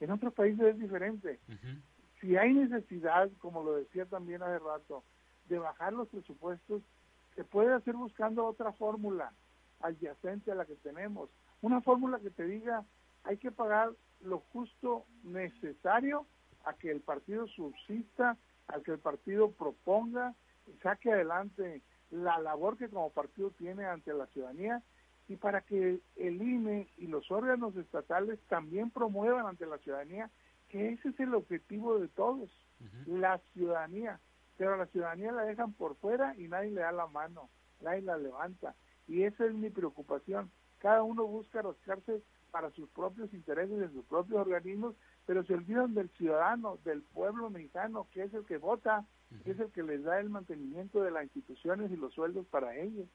En 0.00 0.10
otros 0.10 0.34
países 0.34 0.66
es 0.66 0.78
diferente. 0.78 1.40
Si 2.20 2.36
hay 2.36 2.52
necesidad, 2.52 3.30
como 3.38 3.64
lo 3.64 3.72
decía 3.76 4.04
también 4.04 4.42
hace 4.42 4.58
rato, 4.58 5.02
de 5.48 5.58
bajar 5.58 5.94
los 5.94 6.08
presupuestos, 6.08 6.82
se 7.36 7.44
puede 7.44 7.72
hacer 7.72 7.94
buscando 7.94 8.44
otra 8.44 8.72
fórmula 8.72 9.32
adyacente 9.84 10.50
a 10.50 10.54
la 10.54 10.64
que 10.64 10.76
tenemos. 10.76 11.30
Una 11.62 11.80
fórmula 11.80 12.18
que 12.18 12.30
te 12.30 12.44
diga 12.44 12.84
hay 13.24 13.36
que 13.38 13.50
pagar 13.50 13.90
lo 14.22 14.40
justo 14.52 15.04
necesario 15.22 16.26
a 16.64 16.74
que 16.74 16.90
el 16.90 17.00
partido 17.00 17.46
subsista, 17.48 18.36
a 18.68 18.80
que 18.80 18.92
el 18.92 18.98
partido 18.98 19.50
proponga, 19.50 20.34
saque 20.82 21.12
adelante 21.12 21.82
la 22.10 22.38
labor 22.38 22.76
que 22.76 22.88
como 22.88 23.10
partido 23.10 23.50
tiene 23.50 23.84
ante 23.84 24.14
la 24.14 24.26
ciudadanía 24.26 24.82
y 25.28 25.36
para 25.36 25.62
que 25.62 26.00
el 26.16 26.42
INE 26.42 26.88
y 26.98 27.06
los 27.06 27.30
órganos 27.30 27.76
estatales 27.76 28.38
también 28.48 28.90
promuevan 28.90 29.46
ante 29.46 29.66
la 29.66 29.78
ciudadanía 29.78 30.30
que 30.68 30.90
ese 30.90 31.10
es 31.10 31.20
el 31.20 31.34
objetivo 31.34 31.98
de 31.98 32.08
todos, 32.08 32.50
la 33.06 33.38
ciudadanía. 33.52 34.20
Pero 34.56 34.74
a 34.74 34.76
la 34.76 34.86
ciudadanía 34.86 35.32
la 35.32 35.44
dejan 35.44 35.72
por 35.72 35.96
fuera 35.96 36.34
y 36.36 36.48
nadie 36.48 36.70
le 36.70 36.82
da 36.82 36.92
la 36.92 37.06
mano, 37.06 37.48
nadie 37.80 38.02
la 38.02 38.16
levanta. 38.16 38.74
Y 39.06 39.22
esa 39.22 39.46
es 39.46 39.54
mi 39.54 39.70
preocupación. 39.70 40.50
Cada 40.78 41.02
uno 41.02 41.24
busca 41.26 41.62
rascarse 41.62 42.22
para 42.50 42.70
sus 42.70 42.88
propios 42.90 43.32
intereses 43.34 43.82
en 43.82 43.92
sus 43.92 44.04
propios 44.04 44.40
organismos, 44.40 44.94
pero 45.26 45.42
se 45.44 45.54
olvidan 45.54 45.94
del 45.94 46.08
ciudadano, 46.10 46.78
del 46.84 47.02
pueblo 47.02 47.50
mexicano, 47.50 48.06
que 48.12 48.22
es 48.22 48.34
el 48.34 48.44
que 48.44 48.58
vota, 48.58 49.04
que 49.42 49.50
es 49.50 49.58
el 49.58 49.72
que 49.72 49.82
les 49.82 50.04
da 50.04 50.20
el 50.20 50.30
mantenimiento 50.30 51.02
de 51.02 51.10
las 51.10 51.24
instituciones 51.24 51.90
y 51.90 51.96
los 51.96 52.14
sueldos 52.14 52.46
para 52.46 52.76
ellos. 52.76 53.08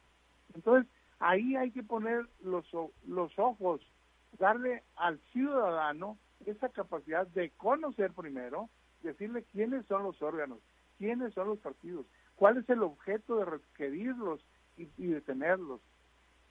Entonces, 0.53 0.91
ahí 1.19 1.55
hay 1.55 1.71
que 1.71 1.83
poner 1.83 2.27
los, 2.41 2.65
los 3.07 3.39
ojos, 3.39 3.81
darle 4.37 4.83
al 4.95 5.19
ciudadano 5.31 6.17
esa 6.45 6.69
capacidad 6.69 7.27
de 7.27 7.51
conocer 7.51 8.11
primero, 8.13 8.69
decirle 9.03 9.43
quiénes 9.43 9.85
son 9.85 10.03
los 10.03 10.21
órganos, 10.21 10.59
quiénes 10.97 11.33
son 11.33 11.47
los 11.47 11.59
partidos, 11.59 12.05
cuál 12.35 12.57
es 12.57 12.69
el 12.69 12.83
objeto 12.83 13.37
de 13.37 13.45
requerirlos 13.45 14.45
y, 14.79 14.89
y 14.97 15.07
de 15.07 15.21
tenerlos. 15.21 15.81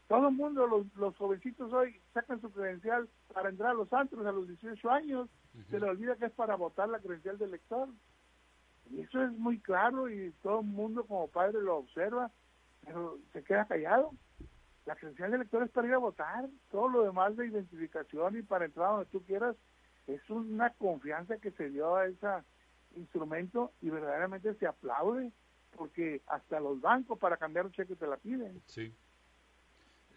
Todo 0.07 0.29
el 0.29 0.35
mundo, 0.35 0.67
los, 0.67 0.87
los, 0.97 1.17
jovencitos 1.17 1.73
hoy 1.73 2.01
sacan 2.15 2.41
su 2.41 2.51
credencial 2.51 3.09
para 3.33 3.51
entrar 3.51 3.71
a 3.71 3.75
los 3.75 3.93
antros 3.93 4.27
a 4.27 4.33
los 4.33 4.49
18 4.49 4.91
años, 4.91 5.29
se 5.71 5.79
le 5.79 5.89
olvida 5.89 6.17
que 6.17 6.27
es 6.27 6.33
para 6.33 6.57
votar 6.57 6.89
la 6.89 7.01
credencial 7.01 7.37
del 7.37 7.51
elector. 7.51 7.89
Y 8.91 9.01
eso 9.01 9.23
es 9.23 9.33
muy 9.33 9.59
claro 9.59 10.09
y 10.09 10.33
todo 10.43 10.61
el 10.61 10.67
mundo 10.67 11.05
como 11.05 11.29
padre 11.29 11.61
lo 11.61 11.77
observa, 11.77 12.31
pero 12.85 13.19
se 13.35 13.43
queda 13.43 13.67
callado. 13.67 14.13
La 14.87 14.97
credencial 14.97 15.31
del 15.31 15.41
elector 15.43 15.63
es 15.63 15.71
para 15.71 15.89
ir 15.89 15.95
a 15.95 15.99
votar, 15.99 16.49
todo 16.71 16.89
lo 16.89 17.03
demás 17.03 17.37
de 17.37 17.49
identificación 17.49 18.39
y 18.39 18.43
para 18.43 18.65
entrar 18.65 18.93
donde 18.93 19.11
tú 19.11 19.23
quieras 19.25 19.57
es 20.07 20.31
una 20.31 20.71
confianza 20.71 21.37
que 21.37 21.51
se 21.51 21.69
dio 21.69 21.97
a 21.97 22.07
ese 22.07 22.27
instrumento 22.97 23.73
y 23.83 23.91
verdaderamente 23.91 24.55
se 24.55 24.67
aplaude 24.67 25.31
porque 25.79 26.21
hasta 26.27 26.61
los 26.61 26.81
bancos 26.81 27.19
para 27.19 27.37
cambiar 27.37 27.67
un 27.67 27.73
cheque 27.73 27.95
te 27.95 28.07
la 28.07 28.17
piden. 28.17 28.61
Sí. 28.67 28.93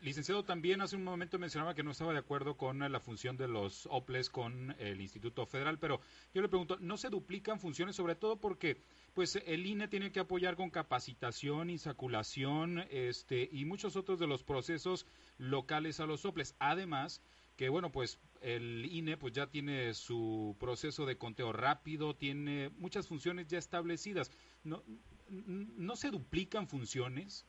Licenciado, 0.01 0.43
también 0.43 0.81
hace 0.81 0.95
un 0.95 1.03
momento 1.03 1.37
mencionaba 1.37 1.75
que 1.75 1.83
no 1.83 1.91
estaba 1.91 2.11
de 2.11 2.17
acuerdo 2.17 2.57
con 2.57 2.79
la 2.79 2.99
función 2.99 3.37
de 3.37 3.47
los 3.47 3.87
OPLES 3.91 4.31
con 4.31 4.75
el 4.79 4.99
Instituto 4.99 5.45
Federal, 5.45 5.77
pero 5.77 6.01
yo 6.33 6.41
le 6.41 6.49
pregunto, 6.49 6.77
¿no 6.79 6.97
se 6.97 7.09
duplican 7.09 7.59
funciones 7.59 7.97
sobre 7.97 8.15
todo 8.15 8.37
porque 8.37 8.81
pues 9.13 9.35
el 9.45 9.63
INE 9.63 9.87
tiene 9.87 10.11
que 10.11 10.19
apoyar 10.19 10.55
con 10.55 10.71
capacitación, 10.71 11.69
insaculación 11.69 12.83
este, 12.89 13.47
y 13.51 13.65
muchos 13.65 13.95
otros 13.95 14.17
de 14.17 14.25
los 14.25 14.43
procesos 14.43 15.05
locales 15.37 15.99
a 15.99 16.07
los 16.07 16.25
OPLES? 16.25 16.55
Además, 16.57 17.21
que 17.55 17.69
bueno, 17.69 17.91
pues 17.91 18.19
el 18.41 18.85
INE 18.85 19.17
pues 19.17 19.33
ya 19.33 19.47
tiene 19.47 19.93
su 19.93 20.55
proceso 20.59 21.05
de 21.05 21.17
conteo 21.17 21.53
rápido, 21.53 22.15
tiene 22.15 22.69
muchas 22.77 23.07
funciones 23.07 23.47
ya 23.47 23.59
establecidas. 23.59 24.31
¿No, 24.63 24.83
no 25.29 25.95
se 25.95 26.09
duplican 26.09 26.67
funciones? 26.67 27.45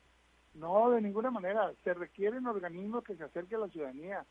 No, 0.55 0.90
de 0.90 1.00
ninguna 1.00 1.31
manera. 1.31 1.72
Se 1.83 1.94
requieren 1.94 2.46
organismos 2.46 3.05
que 3.05 3.16
se 3.16 3.24
acerquen 3.24 3.59
a 3.59 3.66
la 3.66 3.72
ciudadanía. 3.72 4.26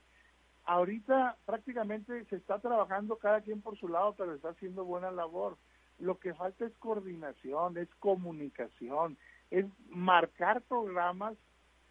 Ahorita 0.66 1.38
prácticamente 1.46 2.26
se 2.26 2.36
está 2.36 2.60
trabajando 2.60 3.18
cada 3.18 3.42
quien 3.42 3.62
por 3.62 3.78
su 3.78 3.88
lado, 3.88 4.14
pero 4.16 4.36
está 4.36 4.50
haciendo 4.50 4.86
buena 4.86 5.10
labor. 5.10 5.58
Lo 5.98 6.20
que 6.20 6.36
falta 6.36 6.66
es 6.66 6.74
coordinación, 6.78 7.78
es 7.78 7.90
comunicación, 7.96 9.18
es 9.50 9.66
marcar 9.90 10.62
programas 10.62 11.36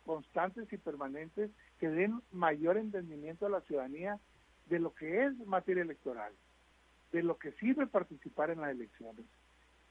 constantes 0.07 0.73
y 0.73 0.79
permanentes 0.79 1.51
que 1.79 1.89
den 1.89 2.23
mayor 2.31 2.77
entendimiento 2.77 3.47
a 3.47 3.51
la 3.51 3.61
ciudadanía 3.63 4.21
de 4.71 4.79
lo 4.79 4.95
que 4.95 5.27
es 5.27 5.37
materia 5.47 5.83
electoral, 5.83 6.33
de 7.13 7.23
lo 7.23 7.37
que 7.39 7.53
sirve 7.53 7.87
participar 7.87 8.51
en 8.51 8.63
las 8.63 8.71
elecciones. 8.71 9.27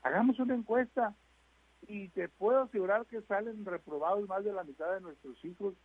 Hagamos 0.02 0.40
una 0.40 0.56
encuesta, 0.56 1.14
y 1.88 2.10
te 2.10 2.30
puedo 2.30 2.64
asegurar 2.64 3.06
que 3.06 3.22
salen 3.24 3.66
reprobados 3.66 4.28
más 4.28 4.44
de 4.44 4.54
la 4.54 4.64
mitad 4.64 4.94
de 4.94 5.02
nuestros 5.02 5.44
hijos 5.46 5.76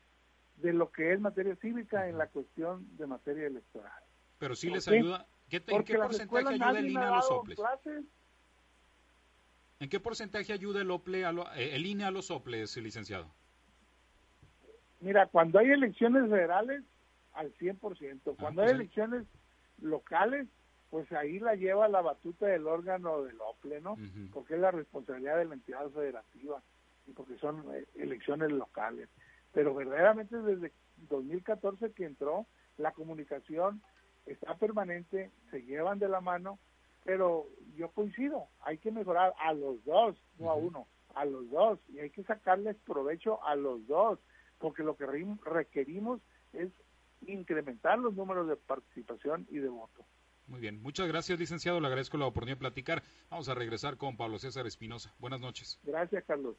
de 0.56 0.72
lo 0.72 0.90
que 0.90 1.12
es 1.12 1.20
materia 1.20 1.56
cívica 1.56 2.08
en 2.08 2.18
la 2.18 2.26
cuestión 2.28 2.86
de 2.96 3.06
materia 3.06 3.46
electoral. 3.46 4.02
Pero 4.38 4.54
sí 4.54 4.70
les 4.70 4.86
ayuda. 4.88 5.26
¿Qué 5.48 5.62
¿En 5.66 5.84
qué 5.84 5.98
porcentaje 5.98 6.48
ayuda 6.48 6.78
el 6.78 6.90
INE 6.90 7.04
a 7.04 7.16
los 7.16 7.30
OPLES? 7.30 7.58
¿En 9.80 9.88
qué 9.88 10.00
porcentaje 10.00 10.52
ayuda 10.52 10.80
el, 10.80 10.90
OPLE 10.90 11.24
a 11.24 11.30
eh, 11.56 11.74
el 11.74 11.86
INE 11.86 12.04
a 12.04 12.10
los 12.10 12.30
OPLES, 12.30 12.76
licenciado? 12.78 13.30
Mira, 15.00 15.26
cuando 15.26 15.58
hay 15.58 15.70
elecciones 15.70 16.30
federales, 16.30 16.82
al 17.34 17.52
100%. 17.54 18.20
Ah, 18.26 18.32
cuando 18.38 18.62
hay 18.62 18.68
pues 18.68 18.80
elecciones 18.80 19.26
locales, 19.80 20.48
pues 20.90 21.10
ahí 21.12 21.38
la 21.38 21.54
lleva 21.54 21.88
la 21.88 22.00
batuta 22.00 22.46
del 22.46 22.66
órgano 22.66 23.22
del 23.22 23.40
OPLE, 23.40 23.80
¿no? 23.80 23.96
Porque 24.32 24.54
es 24.54 24.60
la 24.60 24.70
responsabilidad 24.70 25.38
de 25.38 25.46
la 25.46 25.54
entidad 25.54 25.90
federativa 25.90 26.62
y 27.06 27.12
porque 27.12 27.36
son 27.38 27.64
eh, 27.74 27.84
elecciones 27.96 28.52
locales. 28.52 29.08
Pero 29.52 29.74
verdaderamente 29.74 30.36
desde 30.40 30.72
2014 31.08 31.92
que 31.92 32.04
entró, 32.04 32.46
la 32.78 32.92
comunicación 32.92 33.82
está 34.26 34.56
permanente, 34.56 35.30
se 35.50 35.62
llevan 35.62 35.98
de 35.98 36.08
la 36.08 36.20
mano, 36.20 36.58
pero 37.04 37.46
yo 37.76 37.90
coincido, 37.90 38.46
hay 38.62 38.78
que 38.78 38.90
mejorar 38.90 39.34
a 39.38 39.52
los 39.52 39.84
dos, 39.84 40.16
no 40.38 40.50
a 40.50 40.54
uno, 40.54 40.86
a 41.14 41.24
los 41.24 41.50
dos, 41.50 41.78
y 41.88 41.98
hay 41.98 42.10
que 42.10 42.24
sacarles 42.24 42.76
provecho 42.86 43.44
a 43.44 43.54
los 43.56 43.86
dos, 43.86 44.18
porque 44.58 44.82
lo 44.82 44.96
que 44.96 45.06
requerimos 45.44 46.20
es 46.52 46.70
incrementar 47.28 47.98
los 47.98 48.14
números 48.14 48.48
de 48.48 48.56
participación 48.56 49.46
y 49.50 49.58
de 49.58 49.68
voto. 49.68 50.04
Muy 50.46 50.60
bien, 50.60 50.82
muchas 50.82 51.08
gracias, 51.08 51.38
licenciado. 51.38 51.80
Le 51.80 51.86
agradezco 51.86 52.18
la 52.18 52.26
oportunidad 52.26 52.56
de 52.56 52.60
platicar. 52.60 53.02
Vamos 53.30 53.48
a 53.48 53.54
regresar 53.54 53.96
con 53.96 54.16
Pablo 54.16 54.38
César 54.38 54.66
Espinosa. 54.66 55.14
Buenas 55.18 55.40
noches. 55.40 55.80
Gracias, 55.84 56.22
Carlos. 56.26 56.56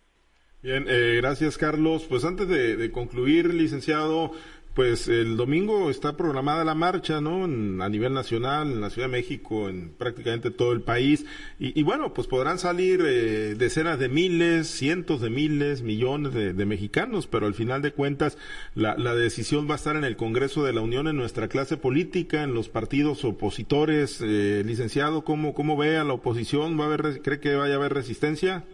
Bien, 0.62 0.86
eh, 0.88 1.16
gracias, 1.18 1.58
Carlos. 1.58 2.06
Pues 2.10 2.26
antes 2.26 2.48
de, 2.48 2.90
concluir, 2.92 3.54
licenciado, 3.54 4.32
pues 4.74 5.08
el 5.08 5.38
domingo 5.38 5.90
está 5.90 6.18
programada 6.18 6.66
la 6.66 6.74
marcha, 6.76 7.22
¿no? 7.22 7.46
a 7.46 7.90
nivel 7.90 8.14
nacional, 8.14 8.72
en 8.72 8.82
la 8.82 8.90
Ciudad 8.90 9.08
de 9.08 9.12
México, 9.12 9.70
en 9.70 9.90
prácticamente 9.90 10.52
todo 10.52 10.74
el 10.74 10.82
país. 10.82 11.26
Y, 11.60 11.84
bueno, 11.84 12.14
pues 12.14 12.28
podrán 12.28 12.58
salir 12.58 13.02
eh, 13.06 13.56
decenas 13.56 14.00
de 14.00 14.10
miles, 14.10 14.68
cientos 14.68 15.22
de 15.22 15.30
miles, 15.30 15.82
millones 15.82 16.34
de, 16.34 16.66
mexicanos, 16.66 17.28
pero 17.28 17.46
al 17.46 17.54
final 17.54 17.82
de 17.82 17.92
cuentas 17.92 18.38
la, 18.74 18.96
decisión 19.16 19.70
va 19.70 19.74
a 19.74 19.78
estar 19.78 19.96
en 19.96 20.04
el 20.04 20.18
Congreso 20.18 20.66
de 20.66 20.74
la 20.74 20.82
Unión, 20.82 21.08
en 21.08 21.16
nuestra 21.16 21.48
clase 21.48 21.78
política, 21.78 22.44
en 22.44 22.54
los 22.54 22.70
partidos 22.70 23.24
opositores. 23.24 24.20
Eh, 24.22 24.64
licenciado, 24.66 25.24
¿cómo, 25.24 25.54
¿cómo 25.54 25.78
ve 25.78 25.98
a 25.98 26.04
la 26.04 26.14
oposición? 26.14 26.78
¿Va 26.78 26.86
a 26.86 26.88
haber, 26.88 27.22
¿Cree 27.22 27.40
que 27.40 27.56
vaya 27.56 27.76
a 27.76 27.78
haber 27.78 27.94
resistencia? 27.94 28.66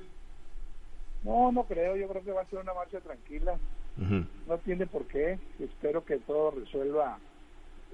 No, 1.23 1.51
no 1.51 1.63
creo, 1.63 1.95
yo 1.95 2.07
creo 2.07 2.23
que 2.23 2.31
va 2.31 2.41
a 2.41 2.49
ser 2.49 2.59
una 2.59 2.73
marcha 2.73 2.99
tranquila. 2.99 3.57
No 4.47 4.57
tiene 4.59 4.87
por 4.87 5.05
qué. 5.05 5.37
Espero 5.59 6.03
que 6.03 6.17
todo 6.17 6.51
resuelva 6.51 7.19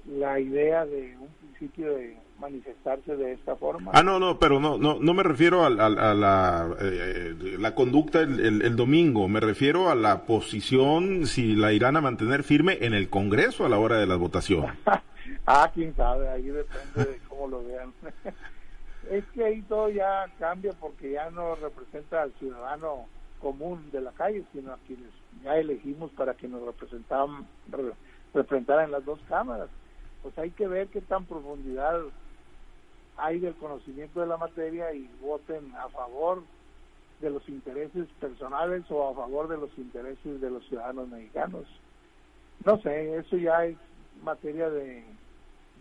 la 0.06 0.40
idea 0.40 0.86
de 0.86 1.16
un 1.18 1.28
principio 1.40 1.94
de 1.94 2.16
manifestarse 2.38 3.16
de 3.16 3.32
esta 3.32 3.56
forma. 3.56 3.90
Ah, 3.94 4.02
no, 4.02 4.18
no, 4.18 4.38
pero 4.38 4.60
no, 4.60 4.78
no, 4.78 4.98
no 5.00 5.14
me 5.14 5.22
refiero 5.22 5.64
a, 5.64 5.70
la, 5.70 6.70
eh, 6.80 7.34
la 7.58 7.74
conducta 7.74 8.20
el, 8.20 8.62
el, 8.62 8.76
domingo, 8.76 9.28
me 9.28 9.40
refiero 9.40 9.90
a 9.90 9.94
la 9.94 10.24
posición, 10.24 11.26
si 11.26 11.56
la 11.56 11.72
irán 11.72 11.96
a 11.96 12.00
mantener 12.00 12.44
firme 12.44 12.78
en 12.80 12.94
el 12.94 13.10
Congreso 13.10 13.66
a 13.66 13.68
la 13.68 13.78
hora 13.78 13.98
de 13.98 14.06
la 14.06 14.16
votación. 14.16 14.66
ah, 15.46 15.70
quién 15.74 15.94
sabe, 15.96 16.28
ahí 16.28 16.44
depende 16.44 17.12
de 17.12 17.18
cómo 17.28 17.48
lo 17.48 17.64
vean. 17.64 17.92
es 19.10 19.24
que 19.34 19.44
ahí 19.44 19.62
todo 19.62 19.90
ya 19.90 20.26
cambia 20.38 20.72
porque 20.80 21.12
ya 21.12 21.30
no 21.30 21.56
representa 21.56 22.22
al 22.22 22.32
ciudadano 22.34 23.06
común 23.40 23.90
de 23.90 24.00
la 24.00 24.12
calle, 24.12 24.44
sino 24.52 24.72
a 24.72 24.78
quienes 24.86 25.10
ya 25.42 25.56
elegimos 25.56 26.10
para 26.12 26.34
que 26.34 26.48
nos 26.48 26.62
representaran, 26.62 27.46
representaran 28.34 28.86
en 28.86 28.92
las 28.92 29.04
dos 29.04 29.18
cámaras. 29.28 29.68
Pues 30.22 30.36
hay 30.38 30.50
que 30.50 30.66
ver 30.66 30.88
qué 30.88 31.00
tan 31.00 31.24
profundidad 31.24 32.00
hay 33.16 33.40
del 33.40 33.54
conocimiento 33.54 34.20
de 34.20 34.26
la 34.26 34.36
materia 34.36 34.92
y 34.92 35.10
voten 35.20 35.74
a 35.74 35.88
favor 35.88 36.42
de 37.20 37.30
los 37.30 37.48
intereses 37.48 38.06
personales 38.20 38.84
o 38.90 39.08
a 39.08 39.14
favor 39.14 39.48
de 39.48 39.56
los 39.56 39.76
intereses 39.76 40.40
de 40.40 40.50
los 40.50 40.64
ciudadanos 40.68 41.08
mexicanos. 41.08 41.66
No 42.64 42.80
sé, 42.80 43.16
eso 43.16 43.36
ya 43.36 43.64
es 43.64 43.76
materia 44.22 44.70
de, 44.70 45.04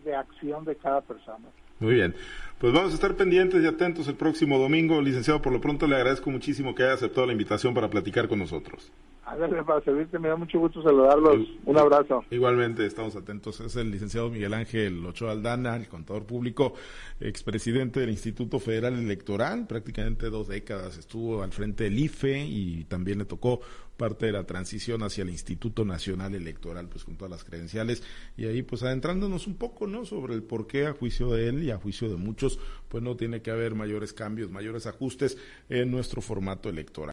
de 0.03 0.15
acción 0.15 0.65
de 0.65 0.75
cada 0.75 1.01
persona. 1.01 1.47
Muy 1.79 1.93
bien. 1.93 2.15
Pues 2.59 2.73
vamos 2.73 2.91
a 2.91 2.95
estar 2.95 3.15
pendientes 3.15 3.63
y 3.63 3.67
atentos 3.67 4.07
el 4.07 4.15
próximo 4.15 4.57
domingo. 4.57 4.99
Licenciado, 4.99 5.43
por 5.43 5.53
lo 5.53 5.61
pronto 5.61 5.85
le 5.85 5.95
agradezco 5.95 6.31
muchísimo 6.31 6.73
que 6.73 6.81
haya 6.83 6.93
aceptado 6.93 7.27
la 7.27 7.33
invitación 7.33 7.75
para 7.75 7.87
platicar 7.87 8.27
con 8.27 8.39
nosotros. 8.39 8.91
ver, 9.37 9.63
para 9.63 9.79
servirte, 9.81 10.17
me 10.17 10.29
da 10.29 10.35
mucho 10.35 10.57
gusto 10.57 10.81
saludarlos. 10.81 11.47
Un 11.65 11.77
abrazo. 11.77 12.25
Igualmente, 12.31 12.83
estamos 12.83 13.15
atentos. 13.15 13.59
Es 13.59 13.75
el 13.75 13.91
licenciado 13.91 14.31
Miguel 14.31 14.55
Ángel 14.55 15.05
Ochoa 15.05 15.33
Aldana, 15.33 15.75
el 15.75 15.87
contador 15.87 16.25
público, 16.25 16.73
expresidente 17.19 17.99
del 17.99 18.09
Instituto 18.09 18.57
Federal 18.57 18.97
Electoral. 18.97 19.67
Prácticamente 19.67 20.31
dos 20.31 20.47
décadas 20.47 20.97
estuvo 20.97 21.43
al 21.43 21.51
frente 21.51 21.83
del 21.83 21.99
IFE 21.99 22.43
y 22.43 22.85
también 22.85 23.19
le 23.19 23.25
tocó 23.25 23.61
parte 23.97 24.27
de 24.27 24.31
la 24.31 24.45
transición 24.45 25.03
hacia 25.03 25.23
el 25.23 25.29
Instituto 25.29 25.83
Nacional 25.83 26.35
Electoral, 26.35 26.87
pues 26.87 27.03
con 27.03 27.15
todas 27.15 27.31
las 27.31 27.43
credenciales, 27.43 28.03
y 28.37 28.45
ahí 28.45 28.61
pues 28.61 28.83
adentrándonos 28.83 29.47
un 29.47 29.55
poco, 29.55 29.87
¿no? 29.87 30.05
Sobre 30.05 30.35
el 30.35 30.43
por 30.43 30.67
qué 30.67 30.85
a 30.85 30.93
juicio 30.93 31.31
de 31.31 31.49
él 31.49 31.63
y 31.63 31.71
a 31.71 31.77
juicio 31.77 32.09
de 32.09 32.15
muchos, 32.15 32.59
pues 32.87 33.03
no 33.03 33.17
tiene 33.17 33.41
que 33.41 33.51
haber 33.51 33.75
mayores 33.75 34.13
cambios, 34.13 34.51
mayores 34.51 34.85
ajustes 34.85 35.37
en 35.69 35.91
nuestro 35.91 36.21
formato 36.21 36.69
electoral. 36.69 36.97